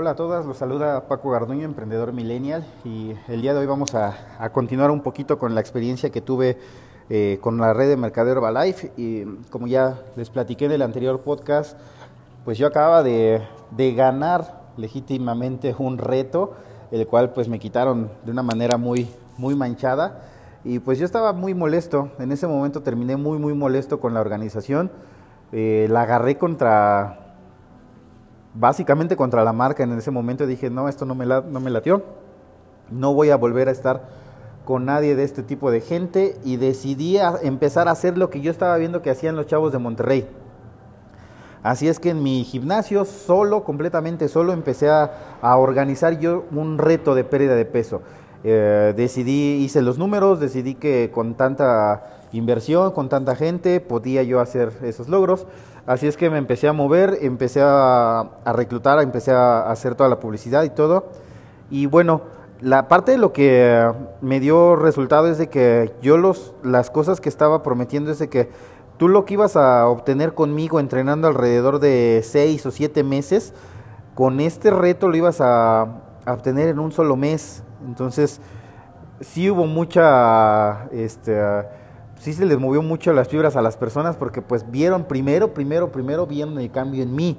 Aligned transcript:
Hola 0.00 0.10
a 0.10 0.14
todas, 0.14 0.46
los 0.46 0.58
saluda 0.58 1.08
Paco 1.08 1.30
Garduño, 1.30 1.64
emprendedor 1.64 2.12
millennial, 2.12 2.64
y 2.84 3.16
el 3.26 3.42
día 3.42 3.52
de 3.52 3.58
hoy 3.58 3.66
vamos 3.66 3.96
a, 3.96 4.48
continuar 4.52 4.92
un 4.92 5.00
poquito 5.02 5.40
con 5.40 5.56
la 5.56 5.60
experiencia 5.60 6.10
que 6.10 6.20
tuve 6.20 6.56
eh, 7.10 7.38
con 7.40 7.58
la 7.58 7.72
red 7.72 7.88
de 7.88 7.96
Mercadeo 7.96 8.34
Herbalife. 8.34 8.92
Y 8.96 9.24
como 9.50 9.66
ya 9.66 9.98
les 10.14 10.30
platiqué 10.30 10.66
en 10.66 10.70
el 10.70 10.82
anterior 10.82 11.22
podcast, 11.22 11.76
pues 12.44 12.58
yo 12.58 12.68
acababa 12.68 13.02
de, 13.02 13.42
ganar 13.96 14.62
legítimamente 14.76 15.74
un 15.76 15.98
reto, 15.98 16.52
el 16.92 17.04
cual 17.08 17.32
pues 17.32 17.48
me 17.48 17.58
quitaron 17.58 18.08
de 18.24 18.30
una 18.30 18.44
manera 18.44 18.76
muy, 18.76 19.08
muy 19.36 19.56
manchada. 19.56 20.22
Y 20.62 20.78
pues 20.78 21.00
yo 21.00 21.06
estaba 21.06 21.32
muy 21.32 21.54
molesto, 21.54 22.12
en 22.20 22.30
ese 22.30 22.46
momento 22.46 22.84
terminé 22.84 23.16
muy, 23.16 23.40
muy 23.40 23.52
molesto 23.52 23.98
con 23.98 24.14
la 24.14 24.20
organización. 24.20 24.92
Eh, 25.50 25.88
la 25.90 26.02
agarré 26.02 26.38
contra 26.38 27.27
básicamente 28.58 29.16
contra 29.16 29.44
la 29.44 29.52
marca 29.52 29.84
en 29.84 29.92
ese 29.92 30.10
momento 30.10 30.46
dije, 30.46 30.70
no, 30.70 30.88
esto 30.88 31.04
no 31.04 31.14
me, 31.14 31.26
no 31.26 31.60
me 31.60 31.70
latió, 31.70 32.02
no 32.90 33.14
voy 33.14 33.30
a 33.30 33.36
volver 33.36 33.68
a 33.68 33.72
estar 33.72 34.02
con 34.64 34.84
nadie 34.84 35.14
de 35.14 35.24
este 35.24 35.42
tipo 35.42 35.70
de 35.70 35.80
gente 35.80 36.36
y 36.44 36.56
decidí 36.56 37.18
empezar 37.42 37.88
a 37.88 37.92
hacer 37.92 38.18
lo 38.18 38.30
que 38.30 38.40
yo 38.40 38.50
estaba 38.50 38.76
viendo 38.76 39.00
que 39.00 39.10
hacían 39.10 39.36
los 39.36 39.46
chavos 39.46 39.72
de 39.72 39.78
Monterrey. 39.78 40.28
Así 41.62 41.88
es 41.88 41.98
que 41.98 42.10
en 42.10 42.22
mi 42.22 42.44
gimnasio, 42.44 43.04
solo, 43.04 43.64
completamente 43.64 44.28
solo, 44.28 44.52
empecé 44.52 44.90
a, 44.90 45.10
organizar 45.40 46.18
yo 46.18 46.44
un 46.52 46.78
reto 46.78 47.14
de 47.14 47.24
pérdida 47.24 47.54
de 47.54 47.64
peso. 47.64 48.02
Eh, 48.44 48.92
decidí, 48.96 49.62
hice 49.64 49.82
los 49.82 49.98
números, 49.98 50.38
decidí 50.38 50.74
que 50.74 51.10
con 51.12 51.34
tanta 51.34 52.17
inversión, 52.32 52.92
con 52.92 53.08
tanta 53.08 53.34
gente, 53.36 53.80
podía 53.80 54.22
yo 54.22 54.40
hacer 54.40 54.72
esos 54.82 55.08
logros. 55.08 55.46
Así 55.86 56.06
es 56.06 56.16
que 56.16 56.28
me 56.28 56.38
empecé 56.38 56.68
a 56.68 56.72
mover, 56.72 57.18
empecé 57.22 57.60
a, 57.62 58.30
reclutar, 58.46 59.00
empecé 59.00 59.32
a 59.32 59.70
hacer 59.70 59.94
toda 59.94 60.10
la 60.10 60.20
publicidad 60.20 60.64
y 60.64 60.70
todo. 60.70 61.06
Y 61.70 61.86
bueno, 61.86 62.22
la 62.60 62.88
parte 62.88 63.12
de 63.12 63.18
lo 63.18 63.32
que 63.32 63.90
me 64.20 64.40
dio 64.40 64.76
resultado 64.76 65.28
es 65.28 65.38
de 65.38 65.48
que 65.48 65.94
yo 66.02 66.18
los, 66.18 66.54
las 66.62 66.90
cosas 66.90 67.20
que 67.20 67.28
estaba 67.28 67.62
prometiendo 67.62 68.10
es 68.10 68.18
de 68.18 68.28
que 68.28 68.50
tú 68.98 69.08
lo 69.08 69.24
que 69.24 69.34
ibas 69.34 69.56
a 69.56 69.86
obtener 69.86 70.34
conmigo 70.34 70.80
entrenando 70.80 71.28
alrededor 71.28 71.78
de 71.78 72.20
seis 72.24 72.66
o 72.66 72.70
siete 72.70 73.02
meses, 73.02 73.54
con 74.14 74.40
este 74.40 74.70
reto 74.70 75.08
lo 75.08 75.16
ibas 75.16 75.40
a, 75.40 75.82
a 76.26 76.32
obtener 76.32 76.68
en 76.68 76.80
un 76.80 76.92
solo 76.92 77.16
mes. 77.16 77.62
Entonces, 77.86 78.40
sí 79.20 79.50
hubo 79.50 79.66
mucha, 79.66 80.88
este, 80.90 81.40
sí 82.18 82.32
se 82.32 82.44
les 82.46 82.58
movió 82.58 82.82
mucho 82.82 83.12
las 83.12 83.28
fibras 83.28 83.56
a 83.56 83.62
las 83.62 83.76
personas 83.76 84.16
porque 84.16 84.42
pues 84.42 84.70
vieron 84.70 85.04
primero, 85.04 85.54
primero, 85.54 85.90
primero 85.90 86.26
vieron 86.26 86.58
el 86.58 86.70
cambio 86.70 87.02
en 87.02 87.14
mí. 87.14 87.38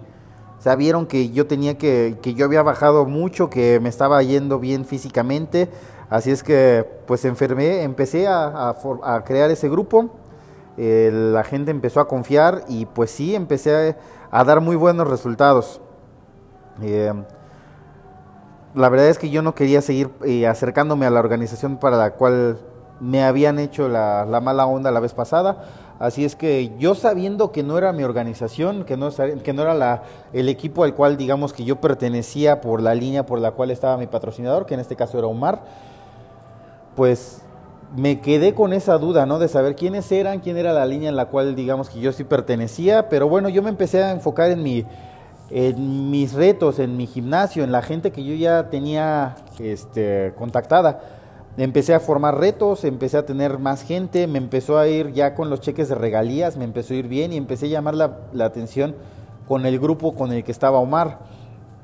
O 0.57 0.61
sea, 0.61 0.75
vieron 0.75 1.05
que 1.05 1.29
yo 1.29 1.47
tenía 1.47 1.77
que, 1.77 2.17
que 2.21 2.33
yo 2.33 2.45
había 2.45 2.61
bajado 2.61 3.05
mucho, 3.05 3.49
que 3.49 3.79
me 3.79 3.87
estaba 3.87 4.21
yendo 4.23 4.59
bien 4.59 4.83
físicamente. 4.83 5.69
Así 6.09 6.31
es 6.31 6.43
que 6.43 6.85
pues 7.05 7.23
enfermé, 7.23 7.83
empecé 7.83 8.27
a, 8.27 8.75
crear 9.25 9.51
ese 9.51 9.69
grupo. 9.69 10.09
Eh, 10.75 11.11
la 11.13 11.43
gente 11.43 11.71
empezó 11.71 11.99
a 11.99 12.07
confiar 12.07 12.63
y 12.67 12.85
pues 12.87 13.11
sí, 13.11 13.35
empecé 13.35 13.95
a, 14.31 14.43
dar 14.43 14.59
muy 14.59 14.75
buenos 14.75 15.07
resultados. 15.07 15.81
Eh, 16.81 17.13
la 18.73 18.89
verdad 18.89 19.07
es 19.07 19.19
que 19.19 19.29
yo 19.29 19.41
no 19.41 19.55
quería 19.55 19.81
seguir 19.81 20.09
eh, 20.25 20.47
acercándome 20.47 21.05
a 21.05 21.09
la 21.09 21.19
organización 21.19 21.77
para 21.77 21.97
la 21.97 22.11
cual 22.11 22.59
me 22.99 23.23
habían 23.23 23.59
hecho 23.59 23.87
la, 23.87 24.25
mala 24.41 24.65
onda 24.65 24.91
la 24.91 24.99
vez 24.99 25.13
pasada. 25.13 25.63
Así 25.99 26.23
es 26.23 26.35
que 26.35 26.71
yo 26.79 26.95
sabiendo 26.95 27.51
que 27.51 27.61
no 27.61 27.77
era 27.77 27.91
mi 27.91 28.03
organización, 28.03 28.85
que 28.85 28.95
no, 28.95 29.09
que 29.11 29.53
no 29.53 29.61
era 29.63 30.03
el 30.31 30.47
equipo 30.47 30.85
al 30.85 30.95
cual 30.95 31.17
digamos 31.17 31.51
que 31.51 31.65
yo 31.65 31.81
pertenecía 31.81 32.61
por 32.61 32.81
la 32.81 32.95
línea 32.95 33.25
por 33.25 33.39
la 33.39 33.51
cual 33.51 33.69
estaba 33.71 33.97
mi 33.97 34.07
patrocinador, 34.07 34.65
que 34.65 34.75
en 34.75 34.79
este 34.79 34.95
caso 34.95 35.17
era 35.17 35.27
Omar, 35.27 35.61
pues 36.95 37.41
me 37.95 38.21
quedé 38.21 38.53
con 38.53 38.71
esa 38.71 38.97
duda, 38.97 39.25
¿no? 39.25 39.39
De 39.39 39.49
saber 39.49 39.75
quiénes 39.75 40.09
eran, 40.11 40.39
quién 40.39 40.55
era 40.55 40.71
la 40.71 40.85
línea 40.85 41.09
en 41.09 41.17
la 41.17 41.25
cual 41.25 41.55
digamos 41.55 41.89
que 41.89 41.99
yo 41.99 42.13
sí 42.13 42.23
pertenecía, 42.23 43.09
pero 43.09 43.27
bueno, 43.27 43.49
yo 43.49 43.61
me 43.61 43.69
empecé 43.69 44.01
a 44.01 44.11
enfocar 44.11 44.51
en 44.51 44.63
mi 44.63 44.85
en 45.51 46.11
mis 46.11 46.33
retos, 46.33 46.77
en 46.77 46.95
mi 46.95 47.07
gimnasio, 47.07 47.63
en 47.63 47.71
la 47.71 47.81
gente 47.81 48.11
que 48.11 48.23
yo 48.23 48.35
ya 48.35 48.69
tenía 48.69 49.35
este, 49.57 50.31
contactada 50.37 51.01
empecé 51.63 51.93
a 51.93 51.99
formar 51.99 52.37
retos, 52.37 52.85
empecé 52.85 53.17
a 53.17 53.25
tener 53.25 53.59
más 53.59 53.83
gente, 53.83 54.27
me 54.27 54.37
empezó 54.37 54.77
a 54.77 54.87
ir 54.87 55.11
ya 55.13 55.35
con 55.35 55.49
los 55.49 55.61
cheques 55.61 55.89
de 55.89 55.95
regalías, 55.95 56.57
me 56.57 56.63
empezó 56.63 56.93
a 56.93 56.97
ir 56.97 57.07
bien 57.07 57.33
y 57.33 57.37
empecé 57.37 57.65
a 57.65 57.69
llamar 57.69 57.95
la, 57.95 58.45
atención 58.45 58.95
con 59.47 59.65
el 59.65 59.79
grupo 59.79 60.13
con 60.13 60.31
el 60.31 60.43
que 60.43 60.51
estaba 60.51 60.79
Omar, 60.79 61.19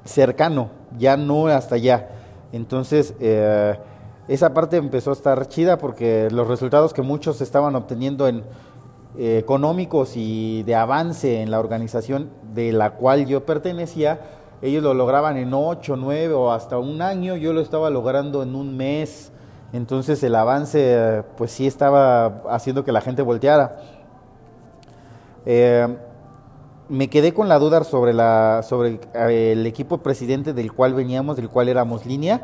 cercano, 0.03 0.69
ya 0.97 1.17
no 1.17 1.47
hasta 1.47 1.75
allá. 1.75 2.09
Entonces, 2.51 3.15
eh, 3.19 3.77
esa 4.27 4.53
parte 4.53 4.77
empezó 4.77 5.09
a 5.09 5.13
estar 5.13 5.47
chida 5.47 5.77
porque 5.77 6.29
los 6.31 6.47
resultados 6.47 6.93
que 6.93 7.01
muchos 7.01 7.41
estaban 7.41 7.75
obteniendo 7.75 8.27
en 8.27 8.43
eh, 9.17 9.37
económicos 9.37 10.13
y 10.15 10.63
de 10.63 10.75
avance 10.75 11.41
en 11.41 11.49
la 11.49 11.59
organización 11.59 12.29
de 12.53 12.71
la 12.71 12.91
cual 12.91 13.25
yo 13.25 13.45
pertenecía, 13.45 14.19
ellos 14.61 14.83
lo 14.83 14.93
lograban 14.93 15.37
en 15.37 15.53
8, 15.53 15.95
9 15.95 16.33
o 16.33 16.51
hasta 16.51 16.77
un 16.77 17.01
año, 17.01 17.35
yo 17.35 17.53
lo 17.53 17.61
estaba 17.61 17.89
logrando 17.89 18.43
en 18.43 18.55
un 18.55 18.75
mes, 18.75 19.31
entonces 19.73 20.23
el 20.23 20.35
avance 20.35 21.23
pues 21.37 21.51
sí 21.51 21.67
estaba 21.67 22.43
haciendo 22.49 22.83
que 22.85 22.91
la 22.91 23.01
gente 23.01 23.21
volteara. 23.21 23.77
Eh, 25.45 25.87
me 26.89 27.09
quedé 27.09 27.33
con 27.33 27.49
la 27.49 27.59
duda 27.59 27.83
sobre, 27.83 28.13
la, 28.13 28.61
sobre 28.63 28.99
eh, 29.13 29.53
el 29.53 29.65
equipo 29.65 29.99
presidente 29.99 30.53
del 30.53 30.71
cual 30.71 30.93
veníamos, 30.93 31.37
del 31.37 31.49
cual 31.49 31.69
éramos 31.69 32.05
línea, 32.05 32.41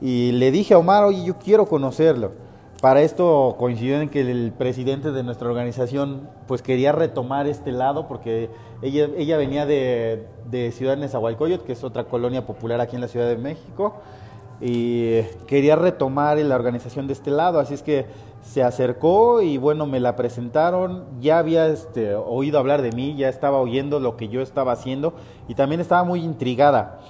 y 0.00 0.32
le 0.32 0.50
dije 0.50 0.74
a 0.74 0.78
Omar, 0.78 1.04
oye, 1.04 1.24
yo 1.24 1.36
quiero 1.38 1.66
conocerlo. 1.66 2.32
Para 2.80 3.02
esto 3.02 3.56
coincidió 3.58 4.00
en 4.00 4.08
que 4.08 4.22
el 4.22 4.52
presidente 4.56 5.12
de 5.12 5.22
nuestra 5.22 5.48
organización 5.48 6.30
pues 6.46 6.62
quería 6.62 6.92
retomar 6.92 7.46
este 7.46 7.72
lado 7.72 8.08
porque 8.08 8.48
ella, 8.80 9.06
ella 9.18 9.36
venía 9.36 9.66
de, 9.66 10.26
de 10.50 10.72
Ciudad 10.72 10.96
Nezahualcóyotl, 10.96 11.64
que 11.64 11.72
es 11.72 11.84
otra 11.84 12.04
colonia 12.04 12.46
popular 12.46 12.80
aquí 12.80 12.94
en 12.96 13.02
la 13.02 13.08
Ciudad 13.08 13.28
de 13.28 13.36
México, 13.36 13.96
y 14.60 15.22
quería 15.46 15.76
retomar 15.76 16.38
la 16.38 16.54
organización 16.54 17.06
de 17.06 17.14
este 17.14 17.30
lado, 17.30 17.60
así 17.60 17.74
es 17.74 17.82
que 17.82 18.06
se 18.42 18.62
acercó 18.62 19.42
y 19.42 19.58
bueno, 19.58 19.86
me 19.86 20.00
la 20.00 20.16
presentaron, 20.16 21.04
ya 21.20 21.38
había 21.38 21.66
este, 21.68 22.14
oído 22.14 22.58
hablar 22.58 22.82
de 22.82 22.92
mí, 22.92 23.14
ya 23.16 23.28
estaba 23.28 23.58
oyendo 23.58 24.00
lo 24.00 24.16
que 24.16 24.28
yo 24.28 24.40
estaba 24.40 24.72
haciendo 24.72 25.14
y 25.48 25.54
también 25.54 25.80
estaba 25.80 26.04
muy 26.04 26.20
intrigada. 26.22 27.00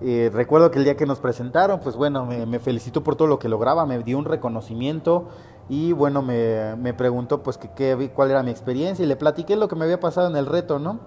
Eh, 0.00 0.30
recuerdo 0.32 0.70
que 0.70 0.78
el 0.78 0.84
día 0.84 0.96
que 0.96 1.06
nos 1.06 1.18
presentaron, 1.18 1.80
pues 1.80 1.96
bueno, 1.96 2.24
me, 2.24 2.58
felicitó 2.60 3.02
por 3.02 3.16
todo 3.16 3.26
lo 3.26 3.38
que 3.38 3.48
lograba, 3.48 3.86
me 3.86 3.98
dio 3.98 4.16
un 4.18 4.24
reconocimiento 4.24 5.28
y 5.68 5.92
bueno, 5.92 6.22
me, 6.22 6.76
me 6.76 6.94
preguntó 6.94 7.42
pues 7.42 7.58
que, 7.58 7.70
qué 7.72 8.10
cuál 8.14 8.30
era 8.30 8.42
mi 8.42 8.50
experiencia 8.50 9.04
y 9.04 9.08
le 9.08 9.16
platiqué 9.16 9.56
lo 9.56 9.66
que 9.68 9.74
me 9.74 9.84
había 9.84 9.98
pasado 10.00 10.28
en 10.28 10.36
el 10.36 10.46
reto, 10.46 10.78
¿no? 10.78 11.00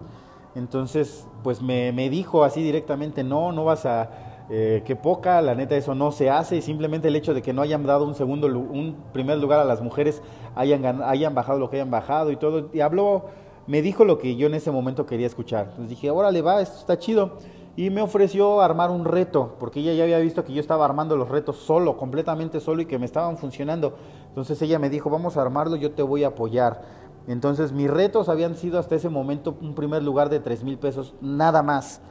Entonces, 0.55 1.25
pues 1.43 1.61
me, 1.61 1.93
me 1.93 2.09
dijo 2.09 2.43
así 2.43 2.61
directamente, 2.61 3.23
no, 3.23 3.53
no 3.53 3.63
vas 3.63 3.85
a 3.85 4.30
eh, 4.53 4.83
que 4.83 4.97
poca, 4.97 5.41
la 5.41 5.55
neta 5.55 5.77
eso 5.77 5.95
no 5.95 6.11
se 6.11 6.29
hace 6.29 6.57
y 6.57 6.61
simplemente 6.61 7.07
el 7.07 7.15
hecho 7.15 7.33
de 7.33 7.41
que 7.41 7.53
no 7.53 7.61
hayan 7.61 7.85
dado 7.85 8.05
un 8.05 8.15
segundo, 8.15 8.47
un 8.47 8.97
primer 9.13 9.37
lugar 9.37 9.61
a 9.61 9.63
las 9.63 9.81
mujeres, 9.81 10.21
hayan, 10.55 11.01
hayan 11.03 11.33
bajado 11.33 11.57
lo 11.57 11.69
que 11.69 11.77
hayan 11.77 11.89
bajado 11.89 12.31
y 12.31 12.35
todo, 12.35 12.67
y 12.73 12.81
habló, 12.81 13.27
me 13.65 13.81
dijo 13.81 14.03
lo 14.03 14.17
que 14.17 14.35
yo 14.35 14.47
en 14.47 14.53
ese 14.53 14.69
momento 14.69 15.05
quería 15.05 15.25
escuchar. 15.25 15.67
Entonces 15.69 15.91
dije, 15.91 16.11
órale 16.11 16.41
va, 16.41 16.59
esto 16.59 16.79
está 16.79 16.99
chido. 16.99 17.37
Y 17.77 17.91
me 17.91 18.01
ofreció 18.01 18.59
armar 18.59 18.91
un 18.91 19.05
reto, 19.05 19.55
porque 19.57 19.79
ella 19.79 19.93
ya 19.93 20.03
había 20.03 20.19
visto 20.19 20.43
que 20.43 20.51
yo 20.51 20.59
estaba 20.59 20.83
armando 20.83 21.15
los 21.15 21.29
retos 21.29 21.55
solo, 21.55 21.95
completamente 21.95 22.59
solo 22.59 22.81
y 22.81 22.85
que 22.87 22.99
me 22.99 23.05
estaban 23.05 23.37
funcionando. 23.37 23.95
Entonces 24.27 24.61
ella 24.61 24.79
me 24.79 24.89
dijo, 24.89 25.09
vamos 25.09 25.37
a 25.37 25.43
armarlo, 25.43 25.77
yo 25.77 25.91
te 25.91 26.03
voy 26.03 26.25
a 26.25 26.27
apoyar. 26.27 26.81
Entonces 27.25 27.71
mis 27.71 27.89
retos 27.89 28.27
habían 28.27 28.57
sido 28.57 28.79
hasta 28.79 28.95
ese 28.95 29.07
momento 29.07 29.55
un 29.61 29.75
primer 29.75 30.03
lugar 30.03 30.29
de 30.29 30.41
3 30.41 30.65
mil 30.65 30.77
pesos, 30.77 31.15
nada 31.21 31.63
más 31.63 32.01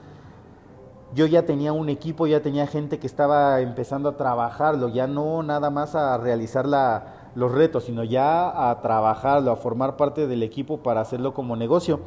yo 1.14 1.26
ya 1.26 1.44
tenía 1.44 1.72
un 1.72 1.88
equipo, 1.88 2.26
ya 2.26 2.40
tenía 2.40 2.66
gente 2.66 2.98
que 2.98 3.06
estaba 3.06 3.60
empezando 3.60 4.08
a 4.08 4.16
trabajarlo, 4.16 4.88
ya 4.88 5.06
no 5.06 5.42
nada 5.42 5.70
más 5.70 5.94
a 5.94 6.16
realizar 6.18 6.66
la, 6.66 7.30
los 7.34 7.52
retos, 7.52 7.84
sino 7.84 8.04
ya 8.04 8.70
a 8.70 8.80
trabajarlo, 8.80 9.50
a 9.50 9.56
formar 9.56 9.96
parte 9.96 10.26
del 10.26 10.42
equipo 10.42 10.78
para 10.82 11.00
hacerlo 11.00 11.34
como 11.34 11.56
negocio. 11.56 12.00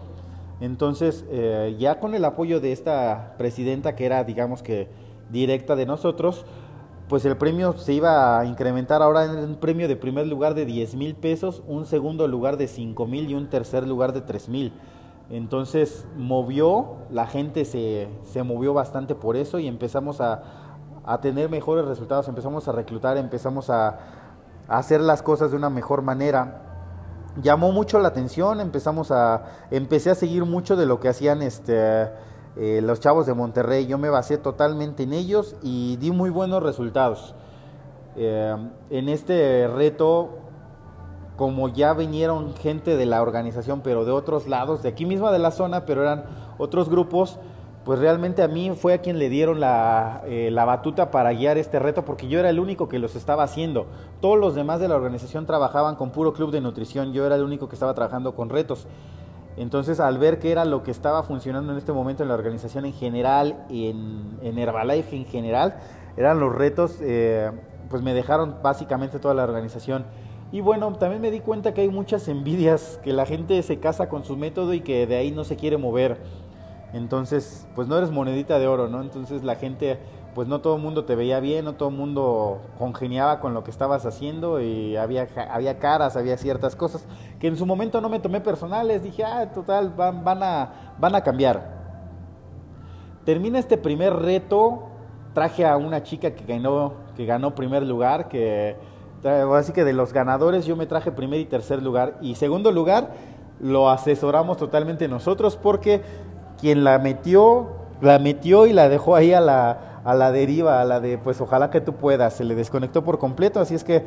Entonces, 0.62 1.26
eh, 1.30 1.76
ya 1.78 2.00
con 2.00 2.16
el 2.16 2.24
apoyo 2.24 2.62
de 2.62 2.72
esta 2.72 3.36
presidenta, 3.38 3.96
que 3.96 4.06
era, 4.06 4.24
digamos 4.24 4.64
que, 4.64 4.88
directa 5.30 5.76
de 5.76 5.86
nosotros, 5.86 6.46
pues 7.10 7.26
el 7.26 7.36
premio 7.36 7.74
se 7.74 7.94
iba 7.94 8.40
a 8.40 8.46
incrementar 8.46 9.02
ahora 9.02 9.26
en 9.26 9.38
un 9.38 9.56
premio 9.56 9.88
de 9.88 9.96
primer 9.96 10.28
lugar 10.28 10.54
de 10.54 10.66
10 10.66 10.96
mil 10.96 11.16
pesos, 11.16 11.62
un 11.68 11.86
segundo 11.86 12.28
lugar 12.28 12.56
de 12.56 12.68
5 12.68 13.06
mil 13.08 13.30
y 13.30 13.34
un 13.34 13.50
tercer 13.50 13.86
lugar 13.88 14.14
de 14.14 14.22
3 14.22 14.50
mil. 14.50 14.74
Entonces 15.30 16.06
movió, 16.18 16.98
la 17.10 17.28
gente 17.28 17.66
se, 17.66 18.10
se 18.24 18.44
movió 18.44 18.74
bastante 18.74 19.16
por 19.16 19.36
eso 19.36 19.60
y 19.60 19.68
empezamos 19.68 20.22
a, 20.22 20.44
a, 21.06 21.22
tener 21.22 21.50
mejores 21.50 21.86
resultados, 21.86 22.28
empezamos 22.28 22.68
a 22.68 22.72
reclutar, 22.72 23.18
empezamos 23.18 23.70
a, 23.70 23.88
a, 24.68 24.78
hacer 24.78 25.02
las 25.02 25.24
cosas 25.24 25.52
de 25.52 25.58
una 25.58 25.70
mejor 25.70 26.02
manera. 26.02 26.62
Llamó 27.42 27.72
mucho 27.72 28.00
la 28.00 28.10
atención, 28.10 28.60
empezamos 28.60 29.12
a, 29.12 29.44
empecé 29.72 30.12
a 30.12 30.16
seguir 30.16 30.46
mucho 30.46 30.75
de 30.75 30.86
lo 30.86 31.00
que 31.00 31.10
hacían 31.10 31.42
este, 31.42 32.10
eh, 32.56 32.81
los 32.84 33.00
chavos 33.00 33.25
de 33.25 33.34
Monterrey. 33.34 33.88
Yo 33.88 33.98
me 33.98 34.10
basé 34.10 34.38
totalmente 34.38 35.04
en 35.04 35.14
ellos 35.14 35.56
y 35.64 35.98
di 35.98 36.12
muy 36.12 36.30
buenos 36.30 36.62
resultados. 36.62 37.34
Eh, 38.16 38.56
en 38.92 39.10
este 39.10 39.68
reto, 39.68 40.43
como 41.36 41.70
ya 41.70 41.94
vinieron 41.94 42.56
gente 42.56 42.96
de 42.96 43.06
la 43.06 43.22
organización, 43.22 43.82
pero 43.82 44.06
de 44.06 44.12
otros 44.12 44.48
lados, 44.48 44.84
de 44.84 44.90
aquí 44.90 45.06
misma 45.06 45.32
de 45.32 45.40
la 45.40 45.52
zona, 45.52 45.86
pero 45.86 46.02
eran 46.02 46.26
otros 46.58 46.90
grupos, 46.90 47.40
pues 47.86 48.00
realmente 48.00 48.44
a 48.44 48.48
mí 48.48 48.72
fue 48.76 48.94
a 48.94 49.00
quien 49.00 49.20
le 49.20 49.30
dieron 49.30 49.60
la, 49.60 50.22
eh, 50.26 50.50
la, 50.52 50.64
batuta 50.64 51.12
para 51.12 51.34
guiar 51.34 51.58
este 51.58 51.80
reto, 51.80 52.06
porque 52.06 52.28
yo 52.28 52.40
era 52.40 52.50
el 52.50 52.60
único 52.60 52.88
que 52.88 53.00
los 53.00 53.16
estaba 53.16 53.44
haciendo. 53.44 53.88
Todos 54.22 54.38
los 54.38 54.56
demás 54.56 54.80
de 54.80 54.88
la 54.88 54.96
organización 54.96 55.46
trabajaban 55.46 55.96
con 55.96 56.12
puro 56.12 56.34
club 56.34 56.52
de 56.52 56.62
nutrición, 56.62 57.12
yo 57.12 57.26
era 57.26 57.36
el 57.36 57.44
único 57.44 57.68
que 57.68 57.76
estaba 57.76 57.94
trabajando 57.94 58.36
con 58.36 58.50
retos. 58.50 58.88
Entonces, 59.58 60.00
al 60.00 60.18
ver 60.18 60.40
que 60.40 60.52
era 60.52 60.66
lo 60.66 60.84
que 60.84 60.92
estaba 60.92 61.24
funcionando 61.24 61.72
en 61.72 61.78
este 61.78 61.94
momento 61.94 62.24
en 62.24 62.30
la 62.30 62.36
organización 62.36 62.86
en 62.86 62.94
general, 62.94 63.66
en, 63.70 64.58
Herbalife 64.58 65.16
en 65.16 65.26
general, 65.26 65.76
eran 66.18 66.40
los 66.40 66.56
retos, 66.56 66.98
eh, 67.02 67.52
pues 67.90 68.02
me 68.02 68.14
dejaron 68.14 68.56
básicamente 68.64 69.20
toda 69.20 69.34
la 69.34 69.44
organización. 69.44 70.06
Y 70.54 70.62
bueno, 70.62 70.94
también 70.94 71.20
me 71.20 71.32
di 71.32 71.40
cuenta 71.40 71.74
que 71.74 71.82
hay 71.82 71.90
muchas 71.90 72.28
envidias, 72.28 73.00
que 73.04 73.12
la 73.12 73.26
gente 73.26 73.60
se 73.64 73.80
casa 73.80 74.08
con 74.08 74.24
su 74.24 74.38
método 74.38 74.76
y 74.76 74.82
que 74.82 75.08
de 75.08 75.16
ahí 75.16 75.32
no 75.32 75.46
se 75.46 75.56
quiere 75.56 75.78
mover. 75.78 76.20
Entonces, 76.94 77.68
pues 77.74 77.88
no 77.88 77.98
eres 77.98 78.12
monedita 78.12 78.60
de 78.60 78.68
oro, 78.68 78.88
¿no? 78.88 79.02
Entonces 79.02 79.44
la 79.44 79.56
gente, 79.56 79.98
pues 80.36 80.48
no 80.48 80.62
todo 80.62 80.76
el 80.76 80.82
mundo 80.84 81.06
te 81.06 81.16
veía 81.16 81.40
bien, 81.40 81.66
no 81.66 81.74
todo 81.74 81.90
el 81.90 81.96
mundo 81.96 82.62
congeniaba 82.78 83.40
con 83.40 83.56
lo 83.56 83.64
que 83.64 83.72
estabas 83.72 84.06
haciendo 84.06 84.62
y 84.62 84.96
había, 84.96 85.28
había 85.50 85.80
caras, 85.80 86.16
había 86.18 86.38
ciertas 86.38 86.76
cosas 86.76 87.08
que 87.40 87.48
en 87.48 87.58
su 87.58 87.66
momento 87.66 88.00
no 88.00 88.08
me 88.08 88.20
tomé 88.20 88.40
personales, 88.40 89.02
dije, 89.02 89.24
ah, 89.24 89.52
total, 89.52 89.90
van, 89.90 90.24
van, 90.24 90.44
a, 90.44 90.94
van 91.00 91.16
a 91.16 91.24
cambiar. 91.24 91.68
Termina 93.26 93.58
este 93.58 93.76
primer 93.76 94.14
reto, 94.14 94.84
traje 95.34 95.66
a 95.66 95.78
una 95.78 96.04
chica 96.04 96.36
que 96.36 96.46
ganó, 96.46 96.94
que 97.16 97.26
ganó 97.26 97.56
primer 97.56 97.82
lugar, 97.82 98.28
que 98.28 98.93
así 99.24 99.74
que 99.74 99.84
de 99.84 99.94
los 99.94 100.14
ganadores 100.14 100.66
yo 100.66 100.75
me 100.75 100.86
traje 100.86 101.12
primer 101.12 101.40
y 101.40 101.46
tercer 101.46 101.81
lugar. 101.81 102.18
Y 102.22 102.36
segundo 102.36 102.72
lugar 102.72 103.12
lo 103.60 103.90
asesoramos 103.90 104.58
totalmente 104.58 105.08
nosotros 105.08 105.58
porque 105.62 106.02
quien 106.60 106.84
la 106.84 107.00
metió, 107.00 107.68
la 108.02 108.20
metió 108.20 108.66
y 108.66 108.74
la 108.74 108.90
dejó 108.90 109.16
ahí 109.16 109.34
a 109.34 109.42
la, 109.42 110.02
a 110.04 110.14
la 110.14 110.31
deriva, 110.31 110.81
a 110.81 110.86
la 110.86 111.00
de 111.00 111.18
pues 111.18 111.40
ojalá 111.42 111.70
que 111.70 111.81
tú 111.81 111.94
puedas, 111.94 112.34
se 112.34 112.44
le 112.44 112.56
desconectó 112.56 113.04
por 113.04 113.20
completo, 113.20 113.60
así 113.60 113.75
es 113.75 113.84
que 113.84 114.04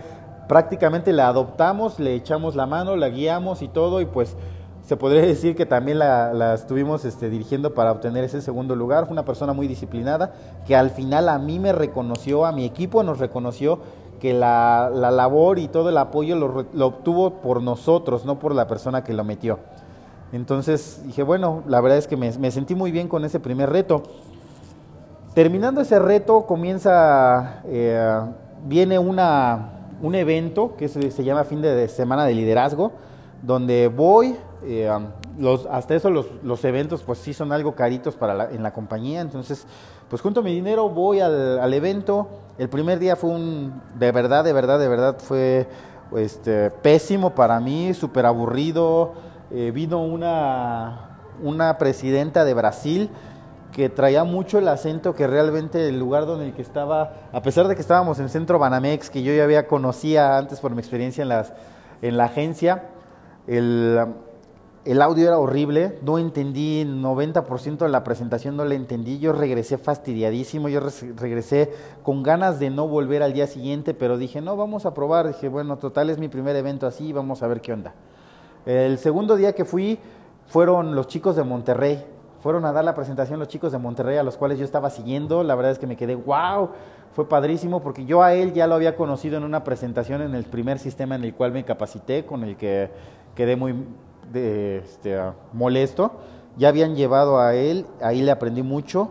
prácticamente 0.48 1.12
la 1.12 1.28
adoptamos, 1.28 1.98
le 1.98 2.14
echamos 2.14 2.54
la 2.54 2.66
mano, 2.66 2.96
la 2.96 3.08
guiamos 3.08 3.62
y 3.62 3.68
todo. 3.68 4.00
Y 4.00 4.06
pues 4.06 4.36
se 4.82 4.96
podría 4.96 5.22
decir 5.22 5.56
que 5.56 5.66
también 5.66 5.98
la, 5.98 6.54
estuvimos 6.54 7.04
este, 7.04 7.28
dirigiendo 7.28 7.74
para 7.74 7.92
obtener 7.92 8.24
ese 8.24 8.40
segundo 8.40 8.76
lugar. 8.76 9.06
Fue 9.06 9.12
una 9.12 9.24
persona 9.24 9.52
muy 9.52 9.66
disciplinada 9.66 10.32
que 10.66 10.76
al 10.76 10.90
final 10.90 11.28
a 11.28 11.38
mí 11.38 11.58
me 11.58 11.72
reconoció, 11.72 12.46
a 12.46 12.52
mi 12.52 12.64
equipo 12.64 13.02
nos 13.02 13.18
reconoció 13.18 13.80
que 14.16 14.34
la, 14.34 14.90
la 14.92 15.10
labor 15.10 15.58
y 15.58 15.68
todo 15.68 15.88
el 15.88 15.98
apoyo 15.98 16.36
lo, 16.36 16.86
obtuvo 16.86 17.40
por 17.40 17.62
nosotros, 17.62 18.24
no 18.24 18.38
por 18.38 18.54
la 18.54 18.66
persona 18.66 19.04
que 19.04 19.12
lo 19.12 19.24
metió. 19.24 19.58
Entonces 20.32 21.02
dije, 21.04 21.22
bueno, 21.22 21.62
la 21.66 21.80
verdad 21.80 21.98
es 21.98 22.06
que 22.06 22.16
me, 22.16 22.50
sentí 22.50 22.74
muy 22.74 22.90
bien 22.90 23.08
con 23.08 23.24
ese 23.24 23.40
primer 23.40 23.70
reto. 23.70 24.02
Terminando 25.34 25.80
ese 25.80 25.98
reto, 25.98 26.46
comienza, 26.46 27.62
eh, 27.66 28.20
viene 28.66 28.98
una, 28.98 29.70
un 30.02 30.14
evento 30.14 30.76
que 30.76 30.88
se, 30.88 31.24
llama 31.24 31.44
Fin 31.44 31.60
de 31.60 31.88
Semana 31.88 32.24
de 32.24 32.34
Liderazgo, 32.34 32.92
donde 33.42 33.88
voy, 33.88 34.36
eh, 34.64 34.90
los, 35.38 35.66
hasta 35.66 35.94
eso 35.94 36.10
los, 36.10 36.26
los, 36.42 36.64
eventos 36.64 37.02
pues 37.02 37.18
sí 37.18 37.34
son 37.34 37.52
algo 37.52 37.74
caritos 37.74 38.16
para 38.16 38.50
en 38.50 38.62
la 38.62 38.72
compañía, 38.72 39.20
entonces 39.20 39.66
pues 40.08 40.22
junto 40.22 40.42
mi 40.42 40.54
dinero, 40.54 40.88
voy 40.88 41.20
al, 41.20 41.58
al, 41.58 41.74
evento, 41.74 42.28
el 42.58 42.68
primer 42.68 42.98
día 42.98 43.16
fue 43.16 43.30
un, 43.30 43.82
de 43.98 44.12
verdad, 44.12 44.44
de 44.44 44.52
verdad, 44.52 44.78
de 44.78 44.88
verdad 44.88 45.16
fue 45.18 45.68
este, 46.14 46.70
pésimo 46.70 47.34
para 47.34 47.58
mí, 47.60 47.92
súper 47.94 48.26
aburrido, 48.26 49.14
eh, 49.50 49.70
vino 49.74 50.04
una, 50.04 51.18
una 51.42 51.78
presidenta 51.78 52.44
de 52.44 52.54
Brasil 52.54 53.10
que 53.72 53.88
traía 53.88 54.24
mucho 54.24 54.58
el 54.58 54.68
acento 54.68 55.14
que 55.14 55.26
realmente 55.26 55.88
el 55.88 55.98
lugar 55.98 56.24
donde 56.24 56.46
el 56.46 56.54
que 56.54 56.62
estaba, 56.62 57.12
a 57.32 57.42
pesar 57.42 57.68
de 57.68 57.74
que 57.74 57.80
estábamos 57.80 58.18
en 58.20 58.28
Centro 58.28 58.58
Banamex, 58.58 59.10
que 59.10 59.22
yo 59.22 59.34
ya 59.34 59.44
había 59.44 59.66
conocía 59.66 60.38
antes 60.38 60.60
por 60.60 60.72
mi 60.72 60.78
experiencia 60.78 61.22
en, 61.22 61.28
las, 61.28 61.52
en 62.00 62.16
la 62.16 62.24
agencia, 62.24 62.84
el, 63.46 63.98
el 64.86 65.02
audio 65.02 65.26
era 65.26 65.38
horrible, 65.38 65.98
no 66.02 66.18
entendí 66.18 66.84
90% 66.84 67.78
de 67.78 67.88
la 67.88 68.04
presentación, 68.04 68.56
no 68.56 68.64
la 68.64 68.74
entendí, 68.74 69.18
yo 69.18 69.32
regresé 69.32 69.78
fastidiadísimo, 69.78 70.68
yo 70.68 70.80
regresé 71.16 71.72
con 72.04 72.22
ganas 72.22 72.60
de 72.60 72.70
no 72.70 72.86
volver 72.86 73.24
al 73.24 73.32
día 73.32 73.48
siguiente, 73.48 73.94
pero 73.94 74.16
dije, 74.16 74.40
no, 74.40 74.56
vamos 74.56 74.86
a 74.86 74.94
probar, 74.94 75.26
dije, 75.26 75.48
bueno, 75.48 75.76
total 75.76 76.08
es 76.08 76.18
mi 76.18 76.28
primer 76.28 76.54
evento 76.54 76.86
así, 76.86 77.12
vamos 77.12 77.42
a 77.42 77.48
ver 77.48 77.60
qué 77.60 77.72
onda. 77.72 77.94
El 78.64 78.98
segundo 78.98 79.34
día 79.34 79.54
que 79.54 79.64
fui 79.64 79.98
fueron 80.46 80.94
los 80.94 81.08
chicos 81.08 81.34
de 81.34 81.42
Monterrey. 81.42 82.04
Fueron 82.40 82.64
a 82.64 82.72
dar 82.72 82.84
la 82.84 82.94
presentación 82.94 83.40
los 83.40 83.48
chicos 83.48 83.72
de 83.72 83.78
Monterrey 83.78 84.18
a 84.18 84.22
los 84.22 84.36
cuales 84.36 84.58
yo 84.58 84.64
estaba 84.64 84.90
siguiendo. 84.90 85.42
La 85.42 85.56
verdad 85.56 85.72
es 85.72 85.80
que 85.80 85.86
me 85.88 85.96
quedé, 85.96 86.14
wow, 86.14 86.70
fue 87.12 87.28
padrísimo 87.28 87.82
porque 87.82 88.04
yo 88.04 88.22
a 88.22 88.34
él 88.34 88.52
ya 88.52 88.68
lo 88.68 88.76
había 88.76 88.94
conocido 88.94 89.36
en 89.36 89.42
una 89.42 89.64
presentación 89.64 90.22
en 90.22 90.34
el 90.34 90.44
primer 90.44 90.78
sistema 90.78 91.16
en 91.16 91.24
el 91.24 91.34
cual 91.34 91.50
me 91.50 91.64
capacité, 91.64 92.24
con 92.24 92.44
el 92.44 92.56
que 92.56 92.90
quedé 93.34 93.56
muy 93.56 93.74
este, 94.34 95.18
molesto. 95.52 96.12
Ya 96.56 96.68
habían 96.68 96.96
llevado 96.96 97.38
a 97.38 97.54
él, 97.54 97.86
ahí 98.00 98.22
le 98.22 98.30
aprendí 98.30 98.62
mucho 98.62 99.10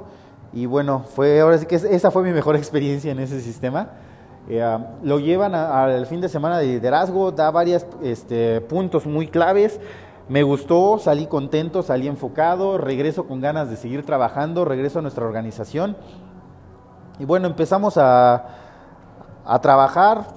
y 0.56 0.68
bueno, 0.68 1.04
fue 1.14 1.42
ahora 1.42 1.58
sí 1.58 1.66
que 1.66 1.76
esa 1.76 2.12
fue 2.12 2.24
mi 2.24 2.32
mejor 2.32 2.56
experiencia 2.56 3.12
en 3.12 3.20
ese 3.20 3.42
sistema. 3.42 3.90
Eh, 4.48 4.78
lo 5.04 5.20
llevan 5.20 5.54
al 5.54 6.06
fin 6.06 6.22
de 6.22 6.30
semana 6.30 6.58
de 6.60 6.68
liderazgo, 6.68 7.32
da 7.32 7.52
varios 7.52 7.86
este, 8.02 8.62
puntos 8.62 9.06
muy 9.06 9.28
claves. 9.28 9.80
Me 10.30 10.44
gustó, 10.44 10.98
salí 10.98 11.28
contento, 11.28 11.84
salí 11.84 12.08
enfocado, 12.08 12.78
regreso 12.78 13.28
con 13.28 13.42
ganas 13.42 13.70
de 13.70 13.76
seguir 13.76 14.06
trabajando, 14.06 14.66
regreso 14.66 15.00
a 15.00 15.02
nuestra 15.02 15.26
organización. 15.26 15.98
Y 17.20 17.26
bueno, 17.26 17.48
empezamos 17.48 17.98
a, 17.98 18.46
a 19.46 19.62
trabajar, 19.62 20.28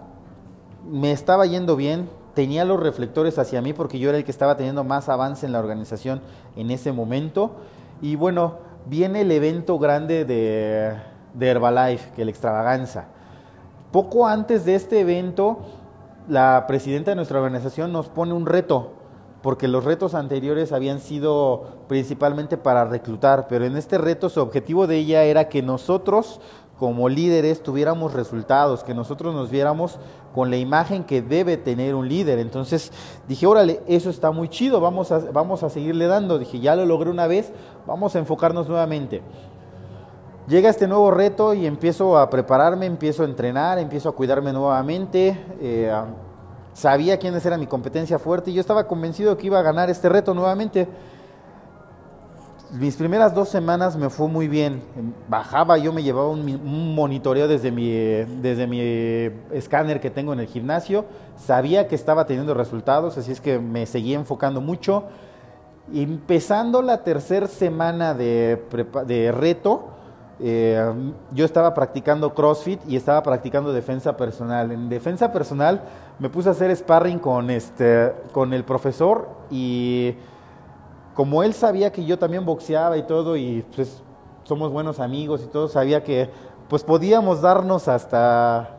me 0.85 1.13
estaba 1.13 1.47
yendo 1.47 1.77
bien, 1.77 2.11
tenía 2.39 2.65
los 2.65 2.79
reflectores 2.79 3.37
hacia 3.41 3.61
mí 3.61 3.73
porque 3.73 3.99
yo 3.99 4.11
era 4.11 4.19
el 4.19 4.23
que 4.23 4.31
estaba 4.31 4.57
teniendo 4.57 4.85
más 4.85 5.09
avance 5.09 5.45
en 5.45 5.51
la 5.51 5.59
organización 5.59 6.21
en 6.55 6.71
ese 6.71 6.93
momento. 6.93 7.51
Y 8.01 8.15
bueno, 8.15 8.59
viene 8.87 9.23
el 9.23 9.33
evento 9.33 9.77
grande 9.81 10.25
de, 10.25 10.95
de 11.35 11.49
Herbalife, 11.49 12.13
que 12.15 12.23
es 12.23 12.27
la 12.27 12.31
extravaganza. 12.31 13.07
Poco 13.91 14.25
antes 14.25 14.65
de 14.65 14.77
este 14.77 15.01
evento, 15.01 15.59
la 16.29 16.67
presidenta 16.69 17.11
de 17.11 17.17
nuestra 17.17 17.41
organización 17.41 17.93
nos 17.93 18.09
pone 18.09 18.35
un 18.35 18.47
reto, 18.47 18.93
porque 19.43 19.67
los 19.67 19.83
retos 19.83 20.15
anteriores 20.15 20.71
habían 20.71 21.01
sido 21.01 21.65
principalmente 21.89 22.57
para 22.57 22.85
reclutar, 22.85 23.49
pero 23.49 23.65
en 23.65 23.77
este 23.77 23.99
reto 23.99 24.29
su 24.29 24.41
objetivo 24.41 24.87
de 24.87 24.99
ella 24.99 25.25
era 25.25 25.49
que 25.49 25.61
nosotros 25.61 26.41
como 26.79 27.09
líderes 27.09 27.63
tuviéramos 27.63 28.15
resultados, 28.15 28.85
que 28.85 28.95
nosotros 28.95 29.35
nos 29.35 29.51
viéramos 29.51 29.99
con 30.35 30.51
la 30.51 30.57
imagen 30.57 31.05
que 31.05 31.23
debe 31.23 31.57
tener 31.57 31.95
un 31.95 32.09
líder. 32.09 32.39
Entonces 32.39 32.93
dije, 33.27 33.47
órale, 33.47 33.81
eso 33.89 34.11
está 34.11 34.31
muy 34.31 34.49
chido, 34.49 34.81
vamos 34.81 35.11
a, 35.11 35.19
vamos 35.33 35.63
a 35.63 35.71
seguirle 35.71 36.07
dando. 36.07 36.39
Dije, 36.39 36.61
ya 36.61 36.77
lo 36.77 36.87
logré 36.87 37.11
una 37.11 37.27
vez, 37.27 37.53
vamos 37.87 38.15
a 38.15 38.21
enfocarnos 38.21 38.69
nuevamente. 38.69 39.23
Llega 40.47 40.71
este 40.71 40.87
nuevo 40.87 41.11
reto 41.11 41.53
y 41.53 41.67
empiezo 41.67 42.17
a 42.17 42.31
prepararme, 42.31 42.87
empiezo 42.87 43.23
a 43.23 43.27
entrenar, 43.27 43.79
empiezo 43.79 44.09
a 44.09 44.15
cuidarme 44.15 44.53
nuevamente. 44.53 45.39
Eh, 45.61 45.93
sabía 46.73 47.19
quiénes 47.19 47.45
era 47.45 47.59
mi 47.59 47.67
competencia 47.67 48.19
fuerte 48.19 48.51
y 48.51 48.55
yo 48.55 48.61
estaba 48.61 48.87
convencido 48.87 49.37
que 49.37 49.49
iba 49.49 49.59
a 49.59 49.63
ganar 49.63 49.91
este 49.91 50.09
reto 50.09 50.33
nuevamente. 50.33 50.89
Mis 52.71 52.97
primeras 52.97 53.35
dos 53.35 53.49
semanas 53.49 53.97
me 53.97 54.11
fue 54.11 54.29
muy 54.29 54.47
bien. 54.47 54.83
Bajaba, 55.27 55.79
yo 55.79 55.91
me 55.91 56.03
llevaba 56.03 56.29
un, 56.29 56.95
monitoreo 56.95 57.49
desde 57.49 57.71
mi, 57.71 57.91
desde 57.91 58.67
mi 58.67 58.81
escáner 59.57 60.01
que 60.01 60.11
tengo 60.11 60.35
en 60.35 60.41
el 60.41 60.47
gimnasio. 60.49 61.07
Sabía 61.37 61.89
que 61.89 61.95
estaba 61.95 62.27
teniendo 62.27 62.53
resultados, 62.53 63.17
así 63.17 63.33
es 63.33 63.41
que 63.41 63.59
me 63.59 63.87
seguía 63.87 64.19
enfocando 64.19 64.61
mucho. 64.61 65.05
Empezando 65.95 66.83
la 66.83 67.05
tercera 67.05 67.47
semana 67.47 68.13
de, 68.13 68.63
de 69.07 69.33
reto, 69.33 69.89
eh, 70.39 70.93
yo 71.33 71.47
estaba 71.47 71.73
practicando 71.73 72.35
CrossFit 72.35 72.81
y 72.87 72.97
estaba 72.97 73.23
practicando 73.23 73.73
defensa 73.73 74.15
personal. 74.15 74.73
En 74.73 74.91
defensa 74.91 75.33
personal 75.33 75.85
me 76.19 76.29
puse 76.29 76.51
a 76.51 76.53
hacer 76.53 76.75
sparring 76.77 77.19
con, 77.19 77.49
este, 77.49 78.13
con 78.33 78.53
el 78.53 78.65
profesor 78.65 79.27
y 79.51 80.17
como 81.19 81.43
él 81.43 81.53
sabía 81.53 81.91
que 81.91 82.05
yo 82.05 82.17
también 82.17 82.45
boxeaba 82.45 82.97
y 82.97 83.03
todo 83.03 83.37
y 83.37 83.65
pues 83.75 84.05
somos 84.45 84.71
buenos 84.71 85.01
amigos 85.01 85.43
y 85.43 85.49
todo, 85.49 85.67
sabía 85.67 86.05
que 86.05 86.31
pues 86.69 86.85
podíamos 86.85 87.41
darnos 87.41 87.89
hasta 87.89 88.77